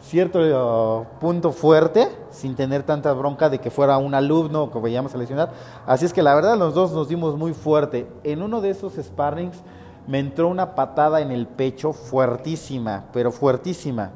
cierto 0.00 0.38
uh, 0.38 1.18
punto 1.20 1.52
fuerte, 1.52 2.08
sin 2.30 2.54
tener 2.56 2.82
tanta 2.82 3.12
bronca 3.12 3.50
de 3.50 3.58
que 3.58 3.70
fuera 3.70 3.98
un 3.98 4.14
alumno 4.14 4.70
que 4.70 4.78
veíamos 4.78 5.14
a 5.14 5.18
lesionar. 5.18 5.52
Así 5.84 6.06
es 6.06 6.14
que 6.14 6.22
la 6.22 6.34
verdad 6.34 6.56
los 6.56 6.72
dos 6.72 6.92
nos 6.92 7.10
dimos 7.10 7.36
muy 7.36 7.52
fuerte. 7.52 8.10
En 8.24 8.40
uno 8.40 8.62
de 8.62 8.70
esos 8.70 8.94
sparrings 8.94 9.58
me 10.06 10.18
entró 10.18 10.48
una 10.48 10.74
patada 10.74 11.20
en 11.20 11.30
el 11.30 11.46
pecho 11.46 11.92
fuertísima, 11.92 13.04
pero 13.12 13.30
fuertísima. 13.30 14.12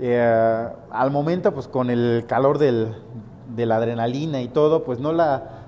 Eh, 0.00 0.68
al 0.90 1.10
momento, 1.12 1.54
pues 1.54 1.68
con 1.68 1.88
el 1.88 2.24
calor 2.26 2.58
del, 2.58 2.96
de 3.54 3.64
la 3.64 3.76
adrenalina 3.76 4.42
y 4.42 4.48
todo, 4.48 4.82
pues 4.82 4.98
no 4.98 5.12
la, 5.12 5.59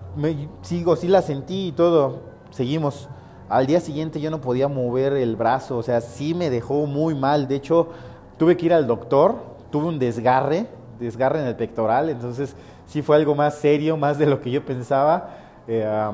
sigo, 0.62 0.96
sí 0.96 1.08
la 1.08 1.22
sentí 1.22 1.68
y 1.68 1.72
todo, 1.72 2.20
seguimos. 2.50 3.08
Al 3.48 3.66
día 3.66 3.80
siguiente 3.80 4.20
yo 4.20 4.30
no 4.30 4.40
podía 4.40 4.68
mover 4.68 5.12
el 5.14 5.36
brazo, 5.36 5.76
o 5.76 5.82
sea, 5.82 6.00
sí 6.00 6.34
me 6.34 6.48
dejó 6.48 6.86
muy 6.86 7.14
mal. 7.14 7.48
De 7.48 7.56
hecho, 7.56 7.88
tuve 8.38 8.56
que 8.56 8.66
ir 8.66 8.72
al 8.72 8.86
doctor, 8.86 9.36
tuve 9.70 9.88
un 9.88 9.98
desgarre, 9.98 10.66
desgarre 10.98 11.40
en 11.40 11.46
el 11.46 11.56
pectoral, 11.56 12.08
entonces 12.08 12.56
sí 12.86 13.02
fue 13.02 13.16
algo 13.16 13.34
más 13.34 13.56
serio, 13.56 13.96
más 13.96 14.18
de 14.18 14.26
lo 14.26 14.40
que 14.40 14.50
yo 14.50 14.64
pensaba. 14.64 15.28
Eh, 15.68 16.12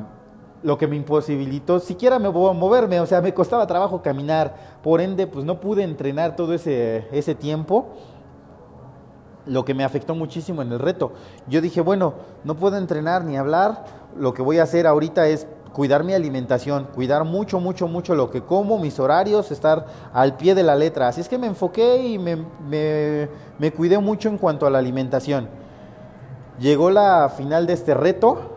lo 0.62 0.76
que 0.76 0.88
me 0.88 0.96
imposibilitó 0.96 1.78
siquiera 1.78 2.18
me 2.18 2.30
moverme, 2.30 3.00
o 3.00 3.06
sea, 3.06 3.20
me 3.20 3.32
costaba 3.32 3.66
trabajo 3.66 4.02
caminar, 4.02 4.54
por 4.82 5.00
ende, 5.00 5.26
pues 5.26 5.44
no 5.44 5.60
pude 5.60 5.84
entrenar 5.84 6.34
todo 6.34 6.54
ese, 6.54 7.06
ese 7.12 7.34
tiempo, 7.34 7.86
lo 9.48 9.64
que 9.64 9.74
me 9.74 9.84
afectó 9.84 10.14
muchísimo 10.14 10.62
en 10.62 10.72
el 10.72 10.78
reto. 10.78 11.12
Yo 11.48 11.60
dije, 11.60 11.80
bueno, 11.80 12.14
no 12.44 12.56
puedo 12.56 12.76
entrenar 12.76 13.24
ni 13.24 13.36
hablar, 13.36 13.84
lo 14.16 14.34
que 14.34 14.42
voy 14.42 14.58
a 14.58 14.64
hacer 14.64 14.86
ahorita 14.86 15.26
es 15.28 15.46
cuidar 15.72 16.04
mi 16.04 16.12
alimentación, 16.12 16.88
cuidar 16.94 17.24
mucho, 17.24 17.60
mucho, 17.60 17.88
mucho 17.88 18.14
lo 18.14 18.30
que 18.30 18.42
como, 18.42 18.78
mis 18.78 18.98
horarios, 18.98 19.50
estar 19.50 19.86
al 20.12 20.36
pie 20.36 20.54
de 20.54 20.62
la 20.62 20.74
letra. 20.74 21.08
Así 21.08 21.20
es 21.20 21.28
que 21.28 21.38
me 21.38 21.46
enfoqué 21.46 22.04
y 22.04 22.18
me, 22.18 22.36
me, 22.68 23.28
me 23.58 23.72
cuidé 23.72 23.98
mucho 23.98 24.28
en 24.28 24.38
cuanto 24.38 24.66
a 24.66 24.70
la 24.70 24.78
alimentación. 24.78 25.48
Llegó 26.58 26.90
la 26.90 27.32
final 27.36 27.66
de 27.66 27.74
este 27.74 27.94
reto, 27.94 28.56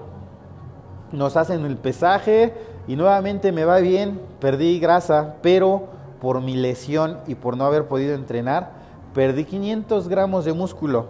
nos 1.12 1.38
hacen 1.38 1.66
el 1.66 1.78
pesaje 1.78 2.54
y 2.88 2.96
nuevamente 2.96 3.52
me 3.52 3.66
va 3.66 3.78
bien, 3.80 4.20
perdí 4.40 4.80
grasa, 4.80 5.36
pero 5.42 5.84
por 6.20 6.42
mi 6.42 6.56
lesión 6.56 7.20
y 7.28 7.36
por 7.36 7.58
no 7.58 7.66
haber 7.66 7.88
podido 7.88 8.16
entrenar, 8.16 8.81
perdí 9.14 9.46
500 9.46 10.08
gramos 10.08 10.46
de 10.46 10.54
músculo. 10.54 11.08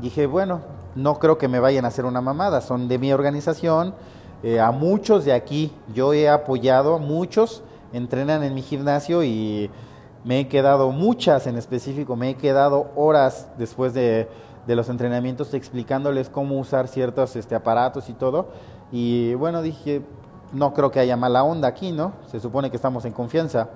Dije, 0.00 0.26
bueno, 0.26 0.60
no 0.94 1.18
creo 1.18 1.38
que 1.38 1.48
me 1.48 1.60
vayan 1.60 1.84
a 1.84 1.88
hacer 1.88 2.04
una 2.04 2.20
mamada, 2.20 2.60
son 2.60 2.88
de 2.88 2.98
mi 2.98 3.12
organización, 3.12 3.94
eh, 4.42 4.58
a 4.58 4.70
muchos 4.70 5.24
de 5.24 5.32
aquí 5.32 5.72
yo 5.94 6.14
he 6.14 6.28
apoyado, 6.28 6.98
muchos 6.98 7.62
entrenan 7.92 8.42
en 8.42 8.54
mi 8.54 8.62
gimnasio 8.62 9.22
y 9.22 9.70
me 10.24 10.40
he 10.40 10.48
quedado, 10.48 10.90
muchas 10.90 11.46
en 11.46 11.56
específico, 11.56 12.16
me 12.16 12.30
he 12.30 12.34
quedado 12.36 12.90
horas 12.94 13.48
después 13.58 13.92
de 13.94 14.28
de 14.66 14.76
los 14.76 14.88
entrenamientos 14.88 15.54
explicándoles 15.54 16.28
cómo 16.28 16.58
usar 16.58 16.88
ciertos 16.88 17.36
este, 17.36 17.54
aparatos 17.54 18.08
y 18.08 18.12
todo. 18.12 18.48
Y 18.92 19.34
bueno, 19.34 19.62
dije, 19.62 20.02
no 20.52 20.74
creo 20.74 20.90
que 20.90 21.00
haya 21.00 21.16
mala 21.16 21.42
onda 21.42 21.68
aquí, 21.68 21.92
¿no? 21.92 22.12
Se 22.30 22.40
supone 22.40 22.70
que 22.70 22.76
estamos 22.76 23.04
en 23.04 23.12
confianza. 23.12 23.68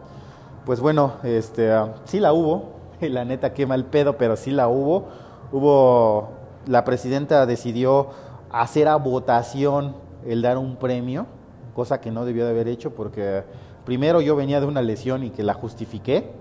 Pues 0.65 0.81
bueno, 0.81 1.15
este, 1.23 1.73
ah, 1.73 1.95
sí 2.05 2.21
la 2.21 2.33
hubo, 2.33 2.73
la 3.01 3.25
neta 3.25 3.53
quema 3.53 3.75
el 3.75 3.85
pedo, 3.85 4.17
pero 4.17 4.37
sí 4.37 4.51
la 4.51 4.69
hubo. 4.69 5.09
Hubo, 5.53 6.29
la 6.67 6.85
presidenta 6.85 7.47
decidió 7.47 8.09
hacer 8.51 8.89
a 8.89 8.97
votación 8.97 9.95
el 10.27 10.43
dar 10.43 10.59
un 10.59 10.77
premio, 10.77 11.27
cosa 11.75 12.01
que 12.01 12.11
no 12.11 12.25
debió 12.25 12.45
de 12.45 12.51
haber 12.51 12.69
hecho 12.69 12.95
porque 12.95 13.45
primero 13.85 14.21
yo 14.21 14.37
venía 14.37 14.61
de 14.61 14.67
una 14.67 14.81
lesión 14.81 15.23
y 15.23 15.31
que 15.31 15.43
la 15.43 15.55
justifiqué 15.55 16.33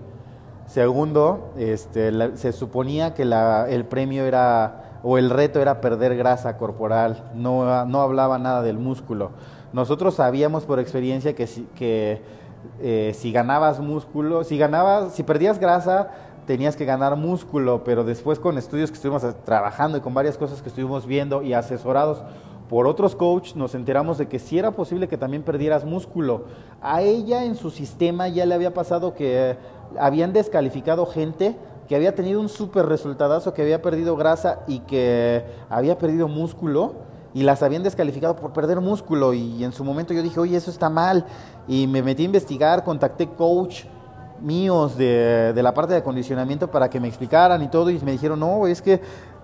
Segundo, 0.66 1.52
este, 1.58 2.36
se 2.36 2.52
suponía 2.52 3.12
que 3.14 3.22
el 3.22 3.84
premio 3.84 4.24
era, 4.24 5.00
o 5.02 5.18
el 5.18 5.28
reto 5.28 5.60
era 5.60 5.80
perder 5.80 6.16
grasa 6.16 6.56
corporal, 6.56 7.30
no, 7.34 7.84
no 7.84 8.00
hablaba 8.00 8.38
nada 8.38 8.62
del 8.62 8.78
músculo. 8.78 9.30
Nosotros 9.74 10.14
sabíamos 10.14 10.64
por 10.64 10.80
experiencia 10.80 11.34
que, 11.34 11.46
que 11.76 12.22
eh, 12.80 13.12
si 13.14 13.32
ganabas 13.32 13.80
músculo, 13.80 14.44
si 14.44 14.58
ganabas, 14.58 15.12
si 15.14 15.22
perdías 15.22 15.58
grasa, 15.58 16.10
tenías 16.46 16.76
que 16.76 16.84
ganar 16.84 17.16
músculo, 17.16 17.84
pero 17.84 18.04
después 18.04 18.38
con 18.38 18.58
estudios 18.58 18.90
que 18.90 18.96
estuvimos 18.96 19.22
trabajando 19.44 19.98
y 19.98 20.00
con 20.00 20.14
varias 20.14 20.36
cosas 20.36 20.62
que 20.62 20.68
estuvimos 20.68 21.06
viendo 21.06 21.42
y 21.42 21.54
asesorados 21.54 22.22
por 22.68 22.86
otros 22.86 23.14
coaches 23.14 23.56
nos 23.56 23.74
enteramos 23.74 24.18
de 24.18 24.26
que 24.26 24.38
sí 24.38 24.58
era 24.58 24.70
posible 24.70 25.06
que 25.06 25.18
también 25.18 25.42
perdieras 25.42 25.84
músculo. 25.84 26.44
A 26.80 27.02
ella 27.02 27.44
en 27.44 27.56
su 27.56 27.70
sistema 27.70 28.28
ya 28.28 28.46
le 28.46 28.54
había 28.54 28.72
pasado 28.72 29.14
que 29.14 29.56
habían 29.98 30.32
descalificado 30.32 31.06
gente 31.06 31.56
que 31.88 31.96
había 31.96 32.14
tenido 32.14 32.40
un 32.40 32.48
súper 32.48 32.86
resultadazo, 32.86 33.52
que 33.52 33.62
había 33.62 33.82
perdido 33.82 34.16
grasa 34.16 34.60
y 34.66 34.80
que 34.80 35.44
había 35.68 35.98
perdido 35.98 36.28
músculo 36.28 36.94
y 37.34 37.42
las 37.42 37.62
habían 37.62 37.82
descalificado 37.82 38.36
por 38.36 38.52
perder 38.52 38.80
músculo 38.80 39.34
y 39.34 39.64
en 39.64 39.72
su 39.72 39.84
momento 39.84 40.14
yo 40.14 40.22
dije, 40.22 40.38
oye, 40.38 40.56
eso 40.56 40.70
está 40.70 40.88
mal 40.88 41.26
y 41.66 41.88
me 41.88 42.00
metí 42.00 42.22
a 42.22 42.26
investigar, 42.26 42.84
contacté 42.84 43.28
coach 43.28 43.84
míos 44.40 44.96
de, 44.96 45.52
de 45.52 45.62
la 45.62 45.74
parte 45.74 45.94
de 45.94 45.98
acondicionamiento 45.98 46.70
para 46.70 46.88
que 46.88 47.00
me 47.00 47.08
explicaran 47.08 47.62
y 47.62 47.68
todo 47.68 47.90
y 47.90 47.98
me 47.98 48.12
dijeron, 48.12 48.38
no, 48.40 48.66
es 48.68 48.80
que 48.80 49.00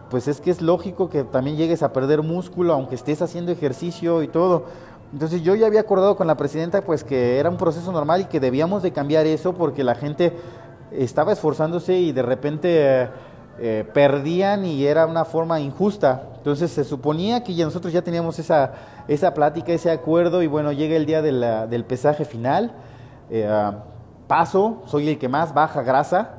pues 0.09 0.26
es 0.28 0.40
que 0.40 0.50
es 0.50 0.61
lógico 0.61 1.09
que 1.09 1.25
también 1.25 1.56
llegues 1.56 1.82
a 1.82 1.92
perder 1.92 2.23
músculo 2.23 2.75
aunque 2.75 2.94
estés 2.94 3.23
haciendo 3.23 3.52
ejercicio 3.52 4.23
y 4.23 4.28
todo. 4.28 4.64
Entonces 5.12 5.42
yo 5.42 5.56
ya 5.56 5.66
había 5.66 5.80
acordado 5.80 6.16
con 6.16 6.28
la 6.28 6.37
presidenta 6.37 6.82
pues 6.82 7.02
que 7.02 7.38
era 7.38 7.50
un 7.50 7.56
proceso 7.56 7.90
normal 7.90 8.23
y 8.23 8.25
que 8.26 8.38
debíamos 8.38 8.82
de 8.82 8.92
cambiar 8.92 9.26
eso 9.26 9.54
porque 9.54 9.82
la 9.82 9.97
gente 9.97 10.32
estaba 10.92 11.32
esforzándose 11.32 11.94
y 11.94 12.12
de 12.12 12.23
repente 12.23 13.09
eh, 13.61 13.85
perdían 13.93 14.64
y 14.64 14.87
era 14.87 15.07
una 15.07 15.25
forma 15.25 15.61
injusta. 15.61 16.23
Entonces 16.37 16.71
se 16.71 16.85
suponía 16.85 17.45
que 17.45 17.55
ya 17.55 17.64
nosotros 17.64 17.93
ya 17.93 18.02
teníamos 18.02 18.38
esa, 18.38 18.73
esa 19.07 19.35
plática, 19.35 19.73
ese 19.73 19.90
acuerdo 19.90 20.43
y 20.43 20.47
bueno, 20.47 20.73
llega 20.73 20.97
el 20.97 21.07
día 21.07 21.23
del 21.23 21.85
pesaje 21.85 22.25
final, 22.25 22.73
eh, 23.29 23.73
paso, 24.26 24.83
soy 24.87 25.09
el 25.09 25.19
que 25.19 25.29
más 25.29 25.52
baja 25.52 25.83
grasa, 25.83 26.31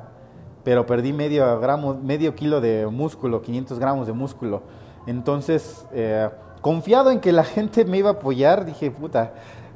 pero 0.64 0.84
perdí 0.86 1.12
medio, 1.12 1.60
gramo, 1.60 1.94
medio 1.94 2.34
kilo 2.34 2.60
de 2.60 2.86
músculo, 2.86 3.40
500 3.42 3.78
gramos 3.78 4.06
de 4.06 4.12
músculo. 4.12 4.62
Entonces... 5.06 5.86
Eh, 5.92 6.28
confiado 6.62 7.10
en 7.10 7.20
que 7.20 7.32
la 7.32 7.44
gente 7.56 7.84
me 7.84 7.98
iba 7.98 8.08
a 8.08 8.12
apoyar, 8.14 8.64
dije, 8.64 8.90
puta, 8.90 9.34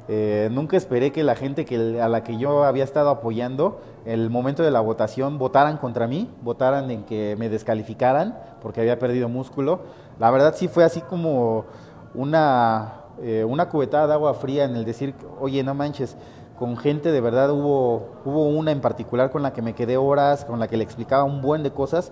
eh, 0.09 0.47
nunca 0.51 0.77
esperé 0.77 1.11
que 1.11 1.23
la 1.23 1.35
gente 1.35 1.65
que, 1.65 2.01
a 2.01 2.07
la 2.07 2.23
que 2.23 2.37
yo 2.37 2.63
había 2.63 2.83
estado 2.83 3.09
apoyando, 3.09 3.81
el 4.05 4.29
momento 4.29 4.63
de 4.63 4.71
la 4.71 4.79
votación, 4.79 5.37
votaran 5.37 5.77
contra 5.77 6.07
mí, 6.07 6.29
votaran 6.41 6.89
en 6.91 7.03
que 7.03 7.35
me 7.37 7.49
descalificaran 7.49 8.37
porque 8.61 8.79
había 8.79 8.99
perdido 8.99 9.27
músculo. 9.27 9.81
La 10.19 10.31
verdad 10.31 10.53
sí 10.55 10.67
fue 10.67 10.85
así 10.85 11.01
como 11.01 11.65
una, 12.13 13.01
eh, 13.21 13.43
una 13.43 13.67
cubetada 13.67 14.07
de 14.07 14.13
agua 14.13 14.33
fría 14.33 14.63
en 14.63 14.75
el 14.75 14.85
decir, 14.85 15.13
oye, 15.41 15.61
no 15.63 15.73
manches, 15.73 16.15
con 16.57 16.77
gente 16.77 17.11
de 17.11 17.21
verdad 17.21 17.51
hubo, 17.51 18.07
hubo 18.25 18.47
una 18.47 18.71
en 18.71 18.81
particular 18.81 19.29
con 19.29 19.43
la 19.43 19.53
que 19.53 19.61
me 19.61 19.73
quedé 19.73 19.97
horas, 19.97 20.45
con 20.45 20.59
la 20.59 20.67
que 20.67 20.77
le 20.77 20.83
explicaba 20.83 21.23
un 21.23 21.41
buen 21.41 21.63
de 21.63 21.71
cosas 21.71 22.11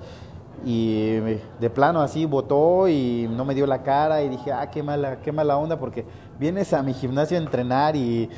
y 0.64 1.20
de 1.60 1.70
plano 1.70 2.02
así 2.02 2.26
votó 2.26 2.88
y 2.88 3.28
no 3.30 3.46
me 3.46 3.56
dio 3.56 3.68
la 3.68 3.84
cara 3.84 4.22
y 4.22 4.30
dije, 4.30 4.52
ah, 4.52 4.70
qué 4.70 4.82
mala, 4.82 5.20
qué 5.22 5.32
mala 5.32 5.58
onda 5.58 5.78
porque 5.78 6.06
vienes 6.40 6.74
a 6.74 6.82
mi 6.82 6.94
gimnasio 6.94 7.38
a 7.38 7.42
entrenar 7.42 7.96
y 7.96 8.30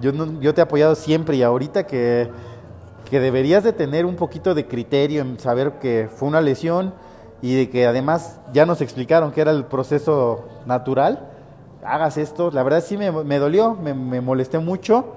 yo, 0.00 0.12
yo 0.40 0.54
te 0.54 0.60
he 0.60 0.64
apoyado 0.64 0.94
siempre 0.94 1.36
y 1.36 1.42
ahorita 1.42 1.86
que, 1.86 2.30
que 3.08 3.20
deberías 3.20 3.64
de 3.64 3.72
tener 3.72 4.06
un 4.06 4.16
poquito 4.16 4.54
de 4.54 4.66
criterio 4.66 5.22
en 5.22 5.38
saber 5.38 5.78
que 5.78 6.08
fue 6.14 6.28
una 6.28 6.40
lesión 6.40 6.94
y 7.42 7.54
de 7.54 7.70
que 7.70 7.86
además 7.86 8.40
ya 8.52 8.66
nos 8.66 8.80
explicaron 8.80 9.32
que 9.32 9.40
era 9.40 9.50
el 9.50 9.64
proceso 9.64 10.44
natural, 10.66 11.28
hagas 11.84 12.16
esto, 12.16 12.50
la 12.50 12.62
verdad 12.62 12.82
sí 12.84 12.96
me, 12.96 13.10
me 13.10 13.38
dolió, 13.38 13.74
me, 13.74 13.94
me 13.94 14.20
molesté 14.20 14.58
mucho, 14.58 15.14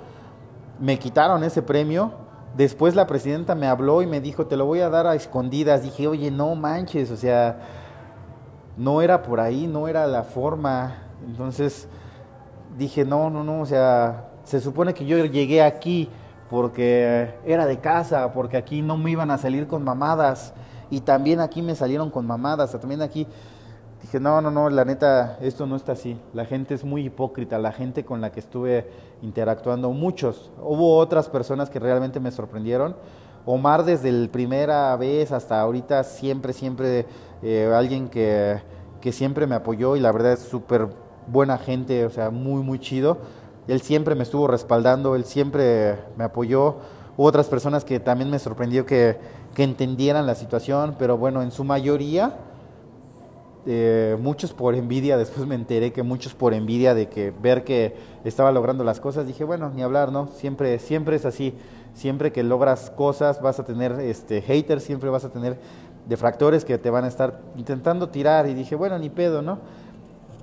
me 0.80 1.00
quitaron 1.00 1.44
ese 1.44 1.62
premio 1.62 2.12
Después 2.56 2.96
la 2.96 3.08
presidenta 3.08 3.56
me 3.56 3.68
habló 3.68 4.02
y 4.02 4.08
me 4.08 4.22
dijo, 4.22 4.48
te 4.48 4.58
lo 4.58 4.66
voy 4.66 4.80
a 4.82 4.90
dar 4.90 5.08
a 5.08 5.16
escondidas. 5.16 5.84
Dije, 5.84 6.08
oye, 6.08 6.32
no 6.32 6.56
manches, 6.56 7.12
o 7.12 7.18
sea, 7.18 7.60
no 8.76 9.02
era 9.02 9.22
por 9.22 9.40
ahí, 9.40 9.68
no 9.68 9.88
era 9.88 10.08
la 10.08 10.24
forma. 10.24 10.98
Entonces 11.26 11.88
dije, 12.78 13.06
no, 13.06 13.30
no, 13.30 13.44
no, 13.44 13.62
o 13.62 13.66
sea, 13.66 14.30
se 14.44 14.60
supone 14.60 14.94
que 14.94 15.06
yo 15.06 15.24
llegué 15.26 15.62
aquí 15.62 16.10
porque 16.50 17.36
era 17.46 17.66
de 17.66 17.78
casa, 17.80 18.34
porque 18.34 18.58
aquí 18.58 18.82
no 18.82 18.98
me 18.98 19.12
iban 19.12 19.30
a 19.32 19.38
salir 19.38 19.68
con 19.68 19.84
mamadas. 19.84 20.54
Y 20.90 21.02
también 21.02 21.40
aquí 21.40 21.62
me 21.62 21.76
salieron 21.76 22.10
con 22.10 22.26
mamadas, 22.26 22.72
también 22.72 23.02
aquí 23.02 23.28
dije, 24.02 24.20
no, 24.20 24.42
no, 24.42 24.52
no, 24.52 24.70
la 24.70 24.86
neta, 24.86 25.38
esto 25.42 25.66
no 25.66 25.76
está 25.76 25.94
así. 25.94 26.20
La 26.34 26.46
gente 26.46 26.74
es 26.74 26.84
muy 26.84 27.06
hipócrita, 27.06 27.58
la 27.58 27.72
gente 27.72 28.06
con 28.06 28.22
la 28.22 28.32
que 28.32 28.40
estuve 28.40 28.90
interactuando, 29.22 29.92
muchos. 29.92 30.52
Hubo 30.62 30.98
otras 30.98 31.30
personas 31.30 31.70
que 31.70 31.80
realmente 31.80 32.20
me 32.20 32.32
sorprendieron. 32.32 32.96
Omar 33.46 33.84
desde 33.84 34.12
la 34.12 34.32
primera 34.32 34.96
vez 34.96 35.32
hasta 35.32 35.60
ahorita 35.60 36.04
siempre, 36.04 36.54
siempre 36.54 37.06
eh, 37.42 37.72
alguien 37.74 38.10
que, 38.10 38.62
que, 39.02 39.12
siempre 39.12 39.48
me 39.48 39.56
apoyó 39.56 39.96
y 39.96 40.00
la 40.00 40.12
verdad 40.12 40.34
es 40.34 40.40
súper 40.40 40.88
buena 41.28 41.58
gente, 41.58 42.06
o 42.06 42.10
sea, 42.10 42.30
muy, 42.30 42.62
muy 42.62 42.80
chido. 42.80 43.18
Él 43.68 43.82
siempre 43.82 44.16
me 44.16 44.24
estuvo 44.24 44.48
respaldando, 44.48 45.16
él 45.16 45.26
siempre 45.26 45.98
me 46.18 46.24
apoyó. 46.24 46.78
Hubo 47.18 47.28
otras 47.28 47.48
personas 47.48 47.86
que 47.86 48.00
también 48.00 48.30
me 48.30 48.40
sorprendió 48.40 48.86
que, 48.86 49.18
que 49.56 49.64
entendieran 49.64 50.26
la 50.26 50.36
situación, 50.36 50.96
pero 50.98 51.18
bueno, 51.18 51.42
en 51.42 51.52
su 51.52 51.64
mayoría, 51.64 52.38
eh, 53.66 54.18
muchos 54.22 54.54
por 54.54 54.76
envidia, 54.76 55.18
después 55.18 55.46
me 55.46 55.56
enteré 55.56 55.92
que 55.92 56.04
muchos 56.04 56.34
por 56.34 56.54
envidia 56.54 56.94
de 56.94 57.10
que 57.10 57.32
ver 57.42 57.64
que 57.64 57.96
estaba 58.24 58.52
logrando 58.52 58.84
las 58.84 59.00
cosas, 59.00 59.28
dije, 59.28 59.44
bueno, 59.44 59.70
ni 59.70 59.84
hablar, 59.84 60.12
¿no? 60.12 60.28
Siempre, 60.28 60.80
siempre 60.80 61.16
es 61.16 61.26
así, 61.26 61.54
siempre 61.94 62.32
que 62.32 62.44
logras 62.44 62.90
cosas 62.90 63.42
vas 63.42 63.60
a 63.60 63.66
tener 63.66 63.94
este, 64.00 64.42
haters, 64.42 64.84
siempre 64.84 65.10
vas 65.10 65.26
a 65.26 65.30
tener 65.30 65.58
defractores 66.08 66.66
que 66.66 66.78
te 66.78 66.90
van 66.90 67.04
a 67.04 67.08
estar 67.08 67.42
intentando 67.58 68.10
tirar 68.10 68.48
y 68.48 68.54
dije, 68.54 68.76
bueno, 68.76 68.98
ni 68.98 69.10
pedo, 69.10 69.42
¿no? 69.42 69.60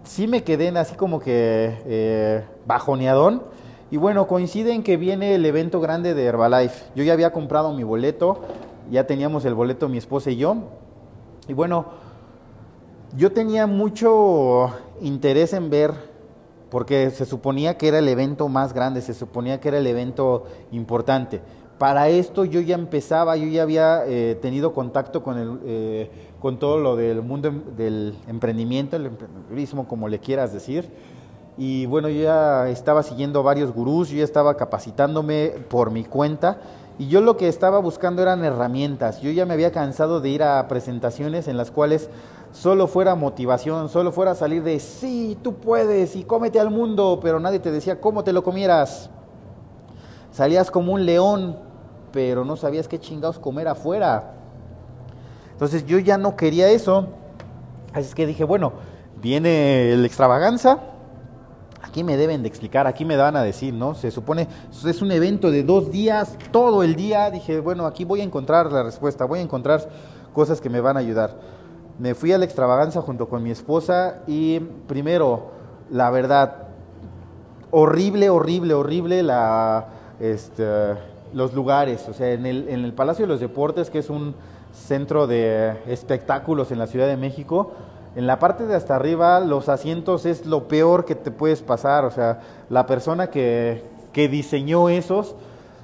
Sí 0.04 0.28
me 0.28 0.44
quedé 0.44 0.68
así 0.78 0.94
como 0.94 1.18
que 1.18 1.78
eh, 1.86 2.44
bajoneadón 2.66 3.42
y 3.90 3.96
bueno, 3.96 4.26
coincide 4.26 4.72
en 4.72 4.82
que 4.82 4.96
viene 4.96 5.34
el 5.34 5.44
evento 5.44 5.80
grande 5.80 6.14
de 6.14 6.24
Herbalife. 6.24 6.86
Yo 6.94 7.04
ya 7.04 7.12
había 7.12 7.32
comprado 7.32 7.72
mi 7.72 7.84
boleto, 7.84 8.40
ya 8.90 9.06
teníamos 9.06 9.44
el 9.44 9.54
boleto 9.54 9.88
mi 9.88 9.98
esposa 9.98 10.30
y 10.30 10.36
yo. 10.36 10.56
Y 11.48 11.52
bueno, 11.52 11.86
yo 13.16 13.32
tenía 13.32 13.66
mucho 13.66 14.70
interés 15.00 15.52
en 15.54 15.70
ver, 15.70 15.92
porque 16.70 17.10
se 17.10 17.24
suponía 17.24 17.78
que 17.78 17.88
era 17.88 17.98
el 17.98 18.08
evento 18.08 18.48
más 18.48 18.74
grande, 18.74 19.00
se 19.00 19.14
suponía 19.14 19.60
que 19.60 19.68
era 19.68 19.78
el 19.78 19.86
evento 19.86 20.44
importante. 20.72 21.40
Para 21.78 22.08
esto 22.08 22.44
yo 22.44 22.60
ya 22.60 22.74
empezaba, 22.74 23.36
yo 23.36 23.46
ya 23.46 23.62
había 23.62 24.02
eh, 24.06 24.38
tenido 24.40 24.72
contacto 24.72 25.22
con, 25.22 25.38
el, 25.38 25.60
eh, 25.64 26.10
con 26.40 26.58
todo 26.58 26.78
lo 26.78 26.96
del 26.96 27.22
mundo 27.22 27.50
del 27.76 28.14
emprendimiento, 28.28 28.96
el 28.96 29.06
emprendedurismo, 29.06 29.86
como 29.86 30.08
le 30.08 30.18
quieras 30.18 30.52
decir. 30.52 30.90
Y 31.58 31.86
bueno, 31.86 32.08
yo 32.08 32.22
ya 32.22 32.68
estaba 32.68 33.02
siguiendo 33.02 33.42
varios 33.42 33.72
gurús, 33.72 34.10
yo 34.10 34.18
ya 34.18 34.24
estaba 34.24 34.56
capacitándome 34.56 35.54
por 35.68 35.90
mi 35.90 36.04
cuenta. 36.04 36.60
Y 36.98 37.08
yo 37.08 37.20
lo 37.20 37.36
que 37.36 37.48
estaba 37.48 37.78
buscando 37.78 38.22
eran 38.22 38.42
herramientas. 38.42 39.20
Yo 39.20 39.30
ya 39.30 39.44
me 39.44 39.52
había 39.52 39.70
cansado 39.70 40.20
de 40.20 40.30
ir 40.30 40.42
a 40.42 40.66
presentaciones 40.68 41.46
en 41.46 41.58
las 41.58 41.70
cuales 41.70 42.08
solo 42.56 42.86
fuera 42.86 43.14
motivación, 43.14 43.90
solo 43.90 44.12
fuera 44.12 44.34
salir 44.34 44.62
de 44.62 44.80
sí, 44.80 45.36
tú 45.42 45.54
puedes 45.54 46.16
y 46.16 46.24
cómete 46.24 46.58
al 46.58 46.70
mundo, 46.70 47.20
pero 47.22 47.38
nadie 47.38 47.58
te 47.58 47.70
decía 47.70 48.00
cómo 48.00 48.24
te 48.24 48.32
lo 48.32 48.42
comieras. 48.42 49.10
Salías 50.32 50.70
como 50.70 50.94
un 50.94 51.04
león, 51.04 51.58
pero 52.12 52.46
no 52.46 52.56
sabías 52.56 52.88
qué 52.88 52.98
chingados 52.98 53.38
comer 53.38 53.68
afuera. 53.68 54.32
Entonces 55.52 55.84
yo 55.84 55.98
ya 55.98 56.16
no 56.16 56.34
quería 56.34 56.68
eso. 56.68 57.08
Así 57.92 58.06
es 58.06 58.14
que 58.14 58.26
dije, 58.26 58.44
bueno, 58.44 58.72
viene 59.20 59.92
el 59.92 60.04
extravaganza. 60.06 60.78
Aquí 61.82 62.04
me 62.04 62.16
deben 62.16 62.42
de 62.42 62.48
explicar, 62.48 62.86
aquí 62.86 63.04
me 63.04 63.18
van 63.18 63.36
a 63.36 63.42
decir, 63.42 63.74
¿no? 63.74 63.94
Se 63.94 64.10
supone, 64.10 64.48
es 64.84 65.02
un 65.02 65.12
evento 65.12 65.50
de 65.50 65.62
dos 65.62 65.90
días, 65.90 66.36
todo 66.52 66.82
el 66.82 66.96
día. 66.96 67.30
Dije, 67.30 67.60
bueno, 67.60 67.84
aquí 67.84 68.04
voy 68.04 68.22
a 68.22 68.24
encontrar 68.24 68.72
la 68.72 68.82
respuesta, 68.82 69.26
voy 69.26 69.40
a 69.40 69.42
encontrar 69.42 69.86
cosas 70.32 70.60
que 70.60 70.70
me 70.70 70.80
van 70.80 70.96
a 70.96 71.00
ayudar. 71.00 71.36
Me 71.98 72.14
fui 72.14 72.32
a 72.32 72.38
la 72.38 72.44
extravaganza 72.44 73.00
junto 73.00 73.28
con 73.28 73.42
mi 73.42 73.50
esposa 73.50 74.18
y 74.26 74.60
primero, 74.60 75.50
la 75.90 76.10
verdad, 76.10 76.68
horrible, 77.70 78.28
horrible, 78.28 78.74
horrible 78.74 79.22
la, 79.22 79.86
este, 80.20 80.64
los 81.32 81.54
lugares. 81.54 82.06
O 82.08 82.12
sea, 82.12 82.32
en 82.32 82.44
el, 82.44 82.68
en 82.68 82.84
el 82.84 82.92
Palacio 82.92 83.24
de 83.24 83.32
los 83.32 83.40
Deportes, 83.40 83.88
que 83.88 84.00
es 84.00 84.10
un 84.10 84.34
centro 84.74 85.26
de 85.26 85.74
espectáculos 85.86 86.70
en 86.70 86.78
la 86.78 86.86
Ciudad 86.86 87.06
de 87.06 87.16
México, 87.16 87.72
en 88.14 88.26
la 88.26 88.38
parte 88.38 88.66
de 88.66 88.74
hasta 88.74 88.96
arriba 88.96 89.40
los 89.40 89.68
asientos 89.68 90.24
es 90.26 90.46
lo 90.46 90.68
peor 90.68 91.04
que 91.04 91.14
te 91.14 91.30
puedes 91.30 91.62
pasar. 91.62 92.04
O 92.04 92.10
sea, 92.10 92.40
la 92.70 92.86
persona 92.86 93.28
que, 93.28 93.82
que 94.12 94.28
diseñó 94.28 94.88
esos 94.88 95.34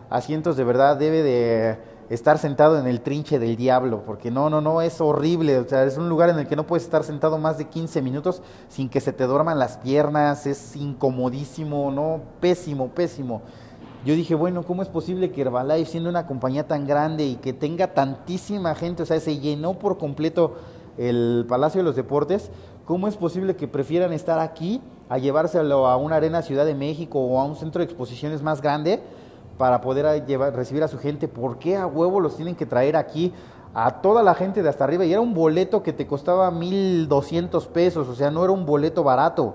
asientos 0.09 0.57
de 0.57 0.65
verdad 0.65 0.97
debe 0.97 1.23
de 1.23 1.92
estar 2.15 2.37
sentado 2.37 2.79
en 2.79 2.87
el 2.87 3.01
trinche 3.01 3.39
del 3.39 3.57
diablo, 3.57 4.03
porque 4.05 4.31
no, 4.31 4.51
no, 4.51 4.61
no, 4.61 4.83
es 4.83 5.01
horrible, 5.01 5.59
o 5.59 5.67
sea, 5.67 5.85
es 5.85 5.97
un 5.97 6.11
lugar 6.11 6.29
en 6.29 6.39
el 6.39 6.47
que 6.47 6.57
no 6.57 6.67
puedes 6.67 6.85
estar 6.85 7.05
sentado 7.05 7.39
más 7.39 7.57
de 7.57 7.69
15 7.69 8.03
minutos 8.03 8.43
sin 8.69 8.91
que 8.91 9.01
se 9.01 9.15
te 9.15 9.25
duerman 9.25 9.59
las 9.59 9.79
piernas, 9.79 10.47
es 10.47 10.77
incomodísimo, 10.77 11.91
no, 11.91 12.21
pésimo, 12.39 12.89
pésimo. 12.89 13.41
Yo 14.05 14.15
dije, 14.15 14.35
bueno, 14.35 14.63
¿cómo 14.63 14.83
es 14.83 14.89
posible 14.89 15.31
que 15.31 15.41
Herbalife, 15.41 15.91
siendo 15.91 16.11
una 16.11 16.27
compañía 16.27 16.69
tan 16.69 16.87
grande 16.87 17.25
y 17.25 17.37
que 17.37 17.55
tenga 17.55 17.95
tantísima 17.95 18.75
gente, 18.75 19.05
o 19.05 19.07
sea, 19.07 19.19
se 19.19 19.39
llenó 19.39 19.79
por 19.79 19.97
completo 19.97 20.57
el 20.99 21.47
Palacio 21.49 21.79
de 21.81 21.85
los 21.85 21.97
Deportes, 21.97 22.51
¿cómo 22.85 23.09
es 23.09 23.17
posible 23.17 23.57
que 23.57 23.69
prefieran 23.69 24.13
estar 24.13 24.39
aquí 24.39 24.83
a 25.09 25.17
llevárselo 25.17 25.87
a 25.87 25.97
una 25.97 26.17
arena 26.17 26.43
Ciudad 26.43 26.67
de 26.67 26.75
México 26.75 27.21
o 27.21 27.41
a 27.41 27.45
un 27.45 27.57
centro 27.57 27.79
de 27.79 27.87
exposiciones 27.87 28.43
más 28.43 28.61
grande? 28.61 29.01
Para 29.59 29.81
poder 29.81 30.25
llevar, 30.27 30.55
recibir 30.55 30.83
a 30.83 30.89
su 30.89 30.99
gente. 30.99 31.29
¿Por 31.29 31.59
qué 31.59 31.77
a 31.77 31.87
huevo 31.87 32.21
los 32.21 32.37
tienen 32.37 32.55
que 32.55 32.67
traer 32.67 32.97
aquí 32.97 33.33
a 33.75 34.03
toda 34.03 34.23
la 34.23 34.35
gente 34.35 34.63
de 34.63 34.69
hasta 34.69 34.85
arriba? 34.85 35.05
Y 35.05 35.13
era 35.13 35.21
un 35.21 35.35
boleto 35.35 35.83
que 35.83 35.93
te 35.93 36.07
costaba 36.07 36.51
1.200 36.51 37.67
pesos, 37.69 38.09
o 38.09 38.15
sea, 38.15 38.31
no 38.31 38.45
era 38.45 38.53
un 38.53 38.67
boleto 38.67 39.03
barato. 39.03 39.55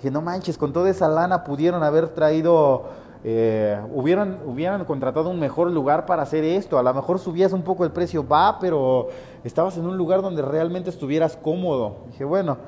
Que 0.00 0.10
no 0.10 0.22
manches, 0.22 0.56
con 0.56 0.72
toda 0.72 0.90
esa 0.90 1.08
lana 1.08 1.42
pudieron 1.42 1.82
haber 1.82 2.08
traído, 2.10 2.84
eh, 3.24 3.80
hubieran, 3.92 4.38
hubieran 4.46 4.84
contratado 4.84 5.28
un 5.28 5.40
mejor 5.40 5.70
lugar 5.70 6.06
para 6.06 6.22
hacer 6.22 6.44
esto. 6.44 6.78
A 6.78 6.82
lo 6.82 6.94
mejor 6.94 7.18
subías 7.18 7.52
un 7.52 7.62
poco 7.62 7.84
el 7.84 7.90
precio, 7.90 8.26
va, 8.26 8.58
pero 8.60 9.08
estabas 9.42 9.76
en 9.76 9.86
un 9.86 9.96
lugar 9.96 10.22
donde 10.22 10.42
realmente 10.42 10.90
estuvieras 10.90 11.36
cómodo. 11.36 11.96
Dije, 12.06 12.24
bueno, 12.24 12.58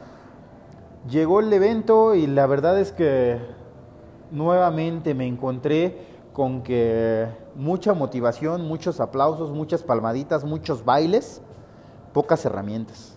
llegó 1.08 1.40
el 1.40 1.52
evento 1.52 2.14
y 2.14 2.26
la 2.26 2.46
verdad 2.46 2.80
es 2.80 2.90
que 2.90 3.38
nuevamente 4.30 5.14
me 5.14 5.26
encontré 5.26 6.09
con 6.32 6.62
que 6.62 7.26
mucha 7.56 7.92
motivación, 7.94 8.66
muchos 8.66 9.00
aplausos, 9.00 9.50
muchas 9.50 9.82
palmaditas, 9.82 10.44
muchos 10.44 10.84
bailes, 10.84 11.42
pocas 12.12 12.44
herramientas. 12.44 13.16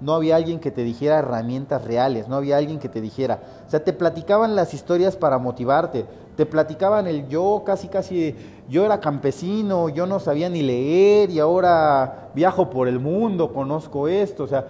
No 0.00 0.14
había 0.14 0.36
alguien 0.36 0.60
que 0.60 0.70
te 0.70 0.84
dijera 0.84 1.18
herramientas 1.18 1.84
reales, 1.84 2.28
no 2.28 2.36
había 2.36 2.56
alguien 2.56 2.78
que 2.78 2.88
te 2.88 3.00
dijera, 3.00 3.42
o 3.66 3.70
sea, 3.70 3.82
te 3.82 3.92
platicaban 3.92 4.54
las 4.54 4.72
historias 4.72 5.16
para 5.16 5.38
motivarte, 5.38 6.06
te 6.36 6.46
platicaban 6.46 7.08
el 7.08 7.26
yo 7.28 7.64
casi 7.66 7.88
casi, 7.88 8.36
yo 8.68 8.84
era 8.84 9.00
campesino, 9.00 9.88
yo 9.88 10.06
no 10.06 10.20
sabía 10.20 10.48
ni 10.48 10.62
leer 10.62 11.30
y 11.30 11.40
ahora 11.40 12.30
viajo 12.32 12.70
por 12.70 12.86
el 12.86 13.00
mundo, 13.00 13.52
conozco 13.52 14.06
esto, 14.06 14.44
o 14.44 14.46
sea, 14.46 14.68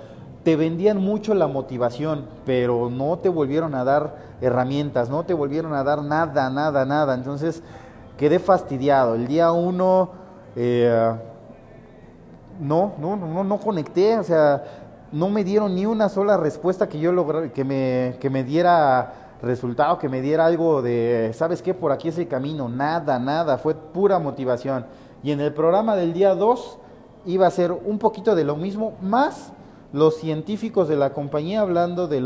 te 0.49 0.57
vendían 0.57 0.97
mucho 0.97 1.35
la 1.35 1.47
motivación, 1.47 2.25
pero 2.47 2.89
no 2.89 3.19
te 3.19 3.29
volvieron 3.29 3.75
a 3.75 3.85
dar 3.85 4.17
herramientas, 4.41 5.11
no 5.11 5.27
te 5.27 5.35
volvieron 5.35 5.75
a 5.75 5.85
dar 5.85 6.03
nada, 6.03 6.49
nada, 6.49 6.87
nada. 6.87 7.13
Entonces 7.13 7.63
quedé 8.17 8.39
fastidiado. 8.39 9.15
El 9.15 9.27
día 9.27 9.53
uno 9.53 10.09
eh, 10.57 11.13
no, 12.59 12.95
no, 12.99 13.15
no, 13.15 13.45
no 13.45 13.59
conecté, 13.59 14.19
o 14.19 14.23
sea, 14.23 14.65
no 15.13 15.29
me 15.29 15.45
dieron 15.45 15.75
ni 15.75 15.85
una 15.85 16.09
sola 16.09 16.39
respuesta 16.39 16.89
que 16.89 16.99
yo 16.99 17.13
lograra, 17.13 17.53
que 17.53 17.65
me, 17.65 18.17
que 18.19 18.31
me 18.31 18.43
diera 18.43 19.37
resultado, 19.43 19.99
que 19.99 20.09
me 20.09 20.23
diera 20.23 20.47
algo 20.47 20.81
de, 20.81 21.31
¿sabes 21.35 21.61
qué? 21.61 21.75
Por 21.75 21.93
aquí 21.93 22.09
es 22.09 22.17
el 22.17 22.27
camino. 22.27 22.71
Nada, 22.71 23.19
nada, 23.19 23.59
fue 23.59 23.75
pura 23.75 24.19
motivación. 24.19 24.87
Y 25.23 25.31
en 25.31 25.43
el 25.43 25.53
programa 25.53 25.95
del 25.95 26.15
día 26.15 26.35
2 26.35 26.79
iba 27.27 27.47
a 27.47 27.51
ser 27.51 27.71
un 27.71 27.99
poquito 27.99 28.35
de 28.35 28.45
lo 28.45 28.57
mismo, 28.57 28.95
más 29.03 29.53
los 29.93 30.17
científicos 30.17 30.89
de 30.89 30.97
la 30.97 31.13
compañía 31.13 31.61
hablando 31.61 32.09
de, 32.09 32.21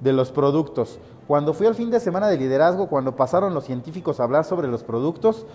de 0.00 0.12
los 0.12 0.30
productos. 0.30 0.98
Cuando 1.26 1.52
fui 1.52 1.66
al 1.66 1.74
fin 1.74 1.90
de 1.90 2.00
semana 2.00 2.28
de 2.28 2.38
liderazgo, 2.38 2.88
cuando 2.88 3.16
pasaron 3.16 3.52
los 3.52 3.64
científicos 3.64 4.20
a 4.20 4.24
hablar 4.24 4.44
sobre 4.44 4.68
los 4.68 4.82
productos, 4.82 5.46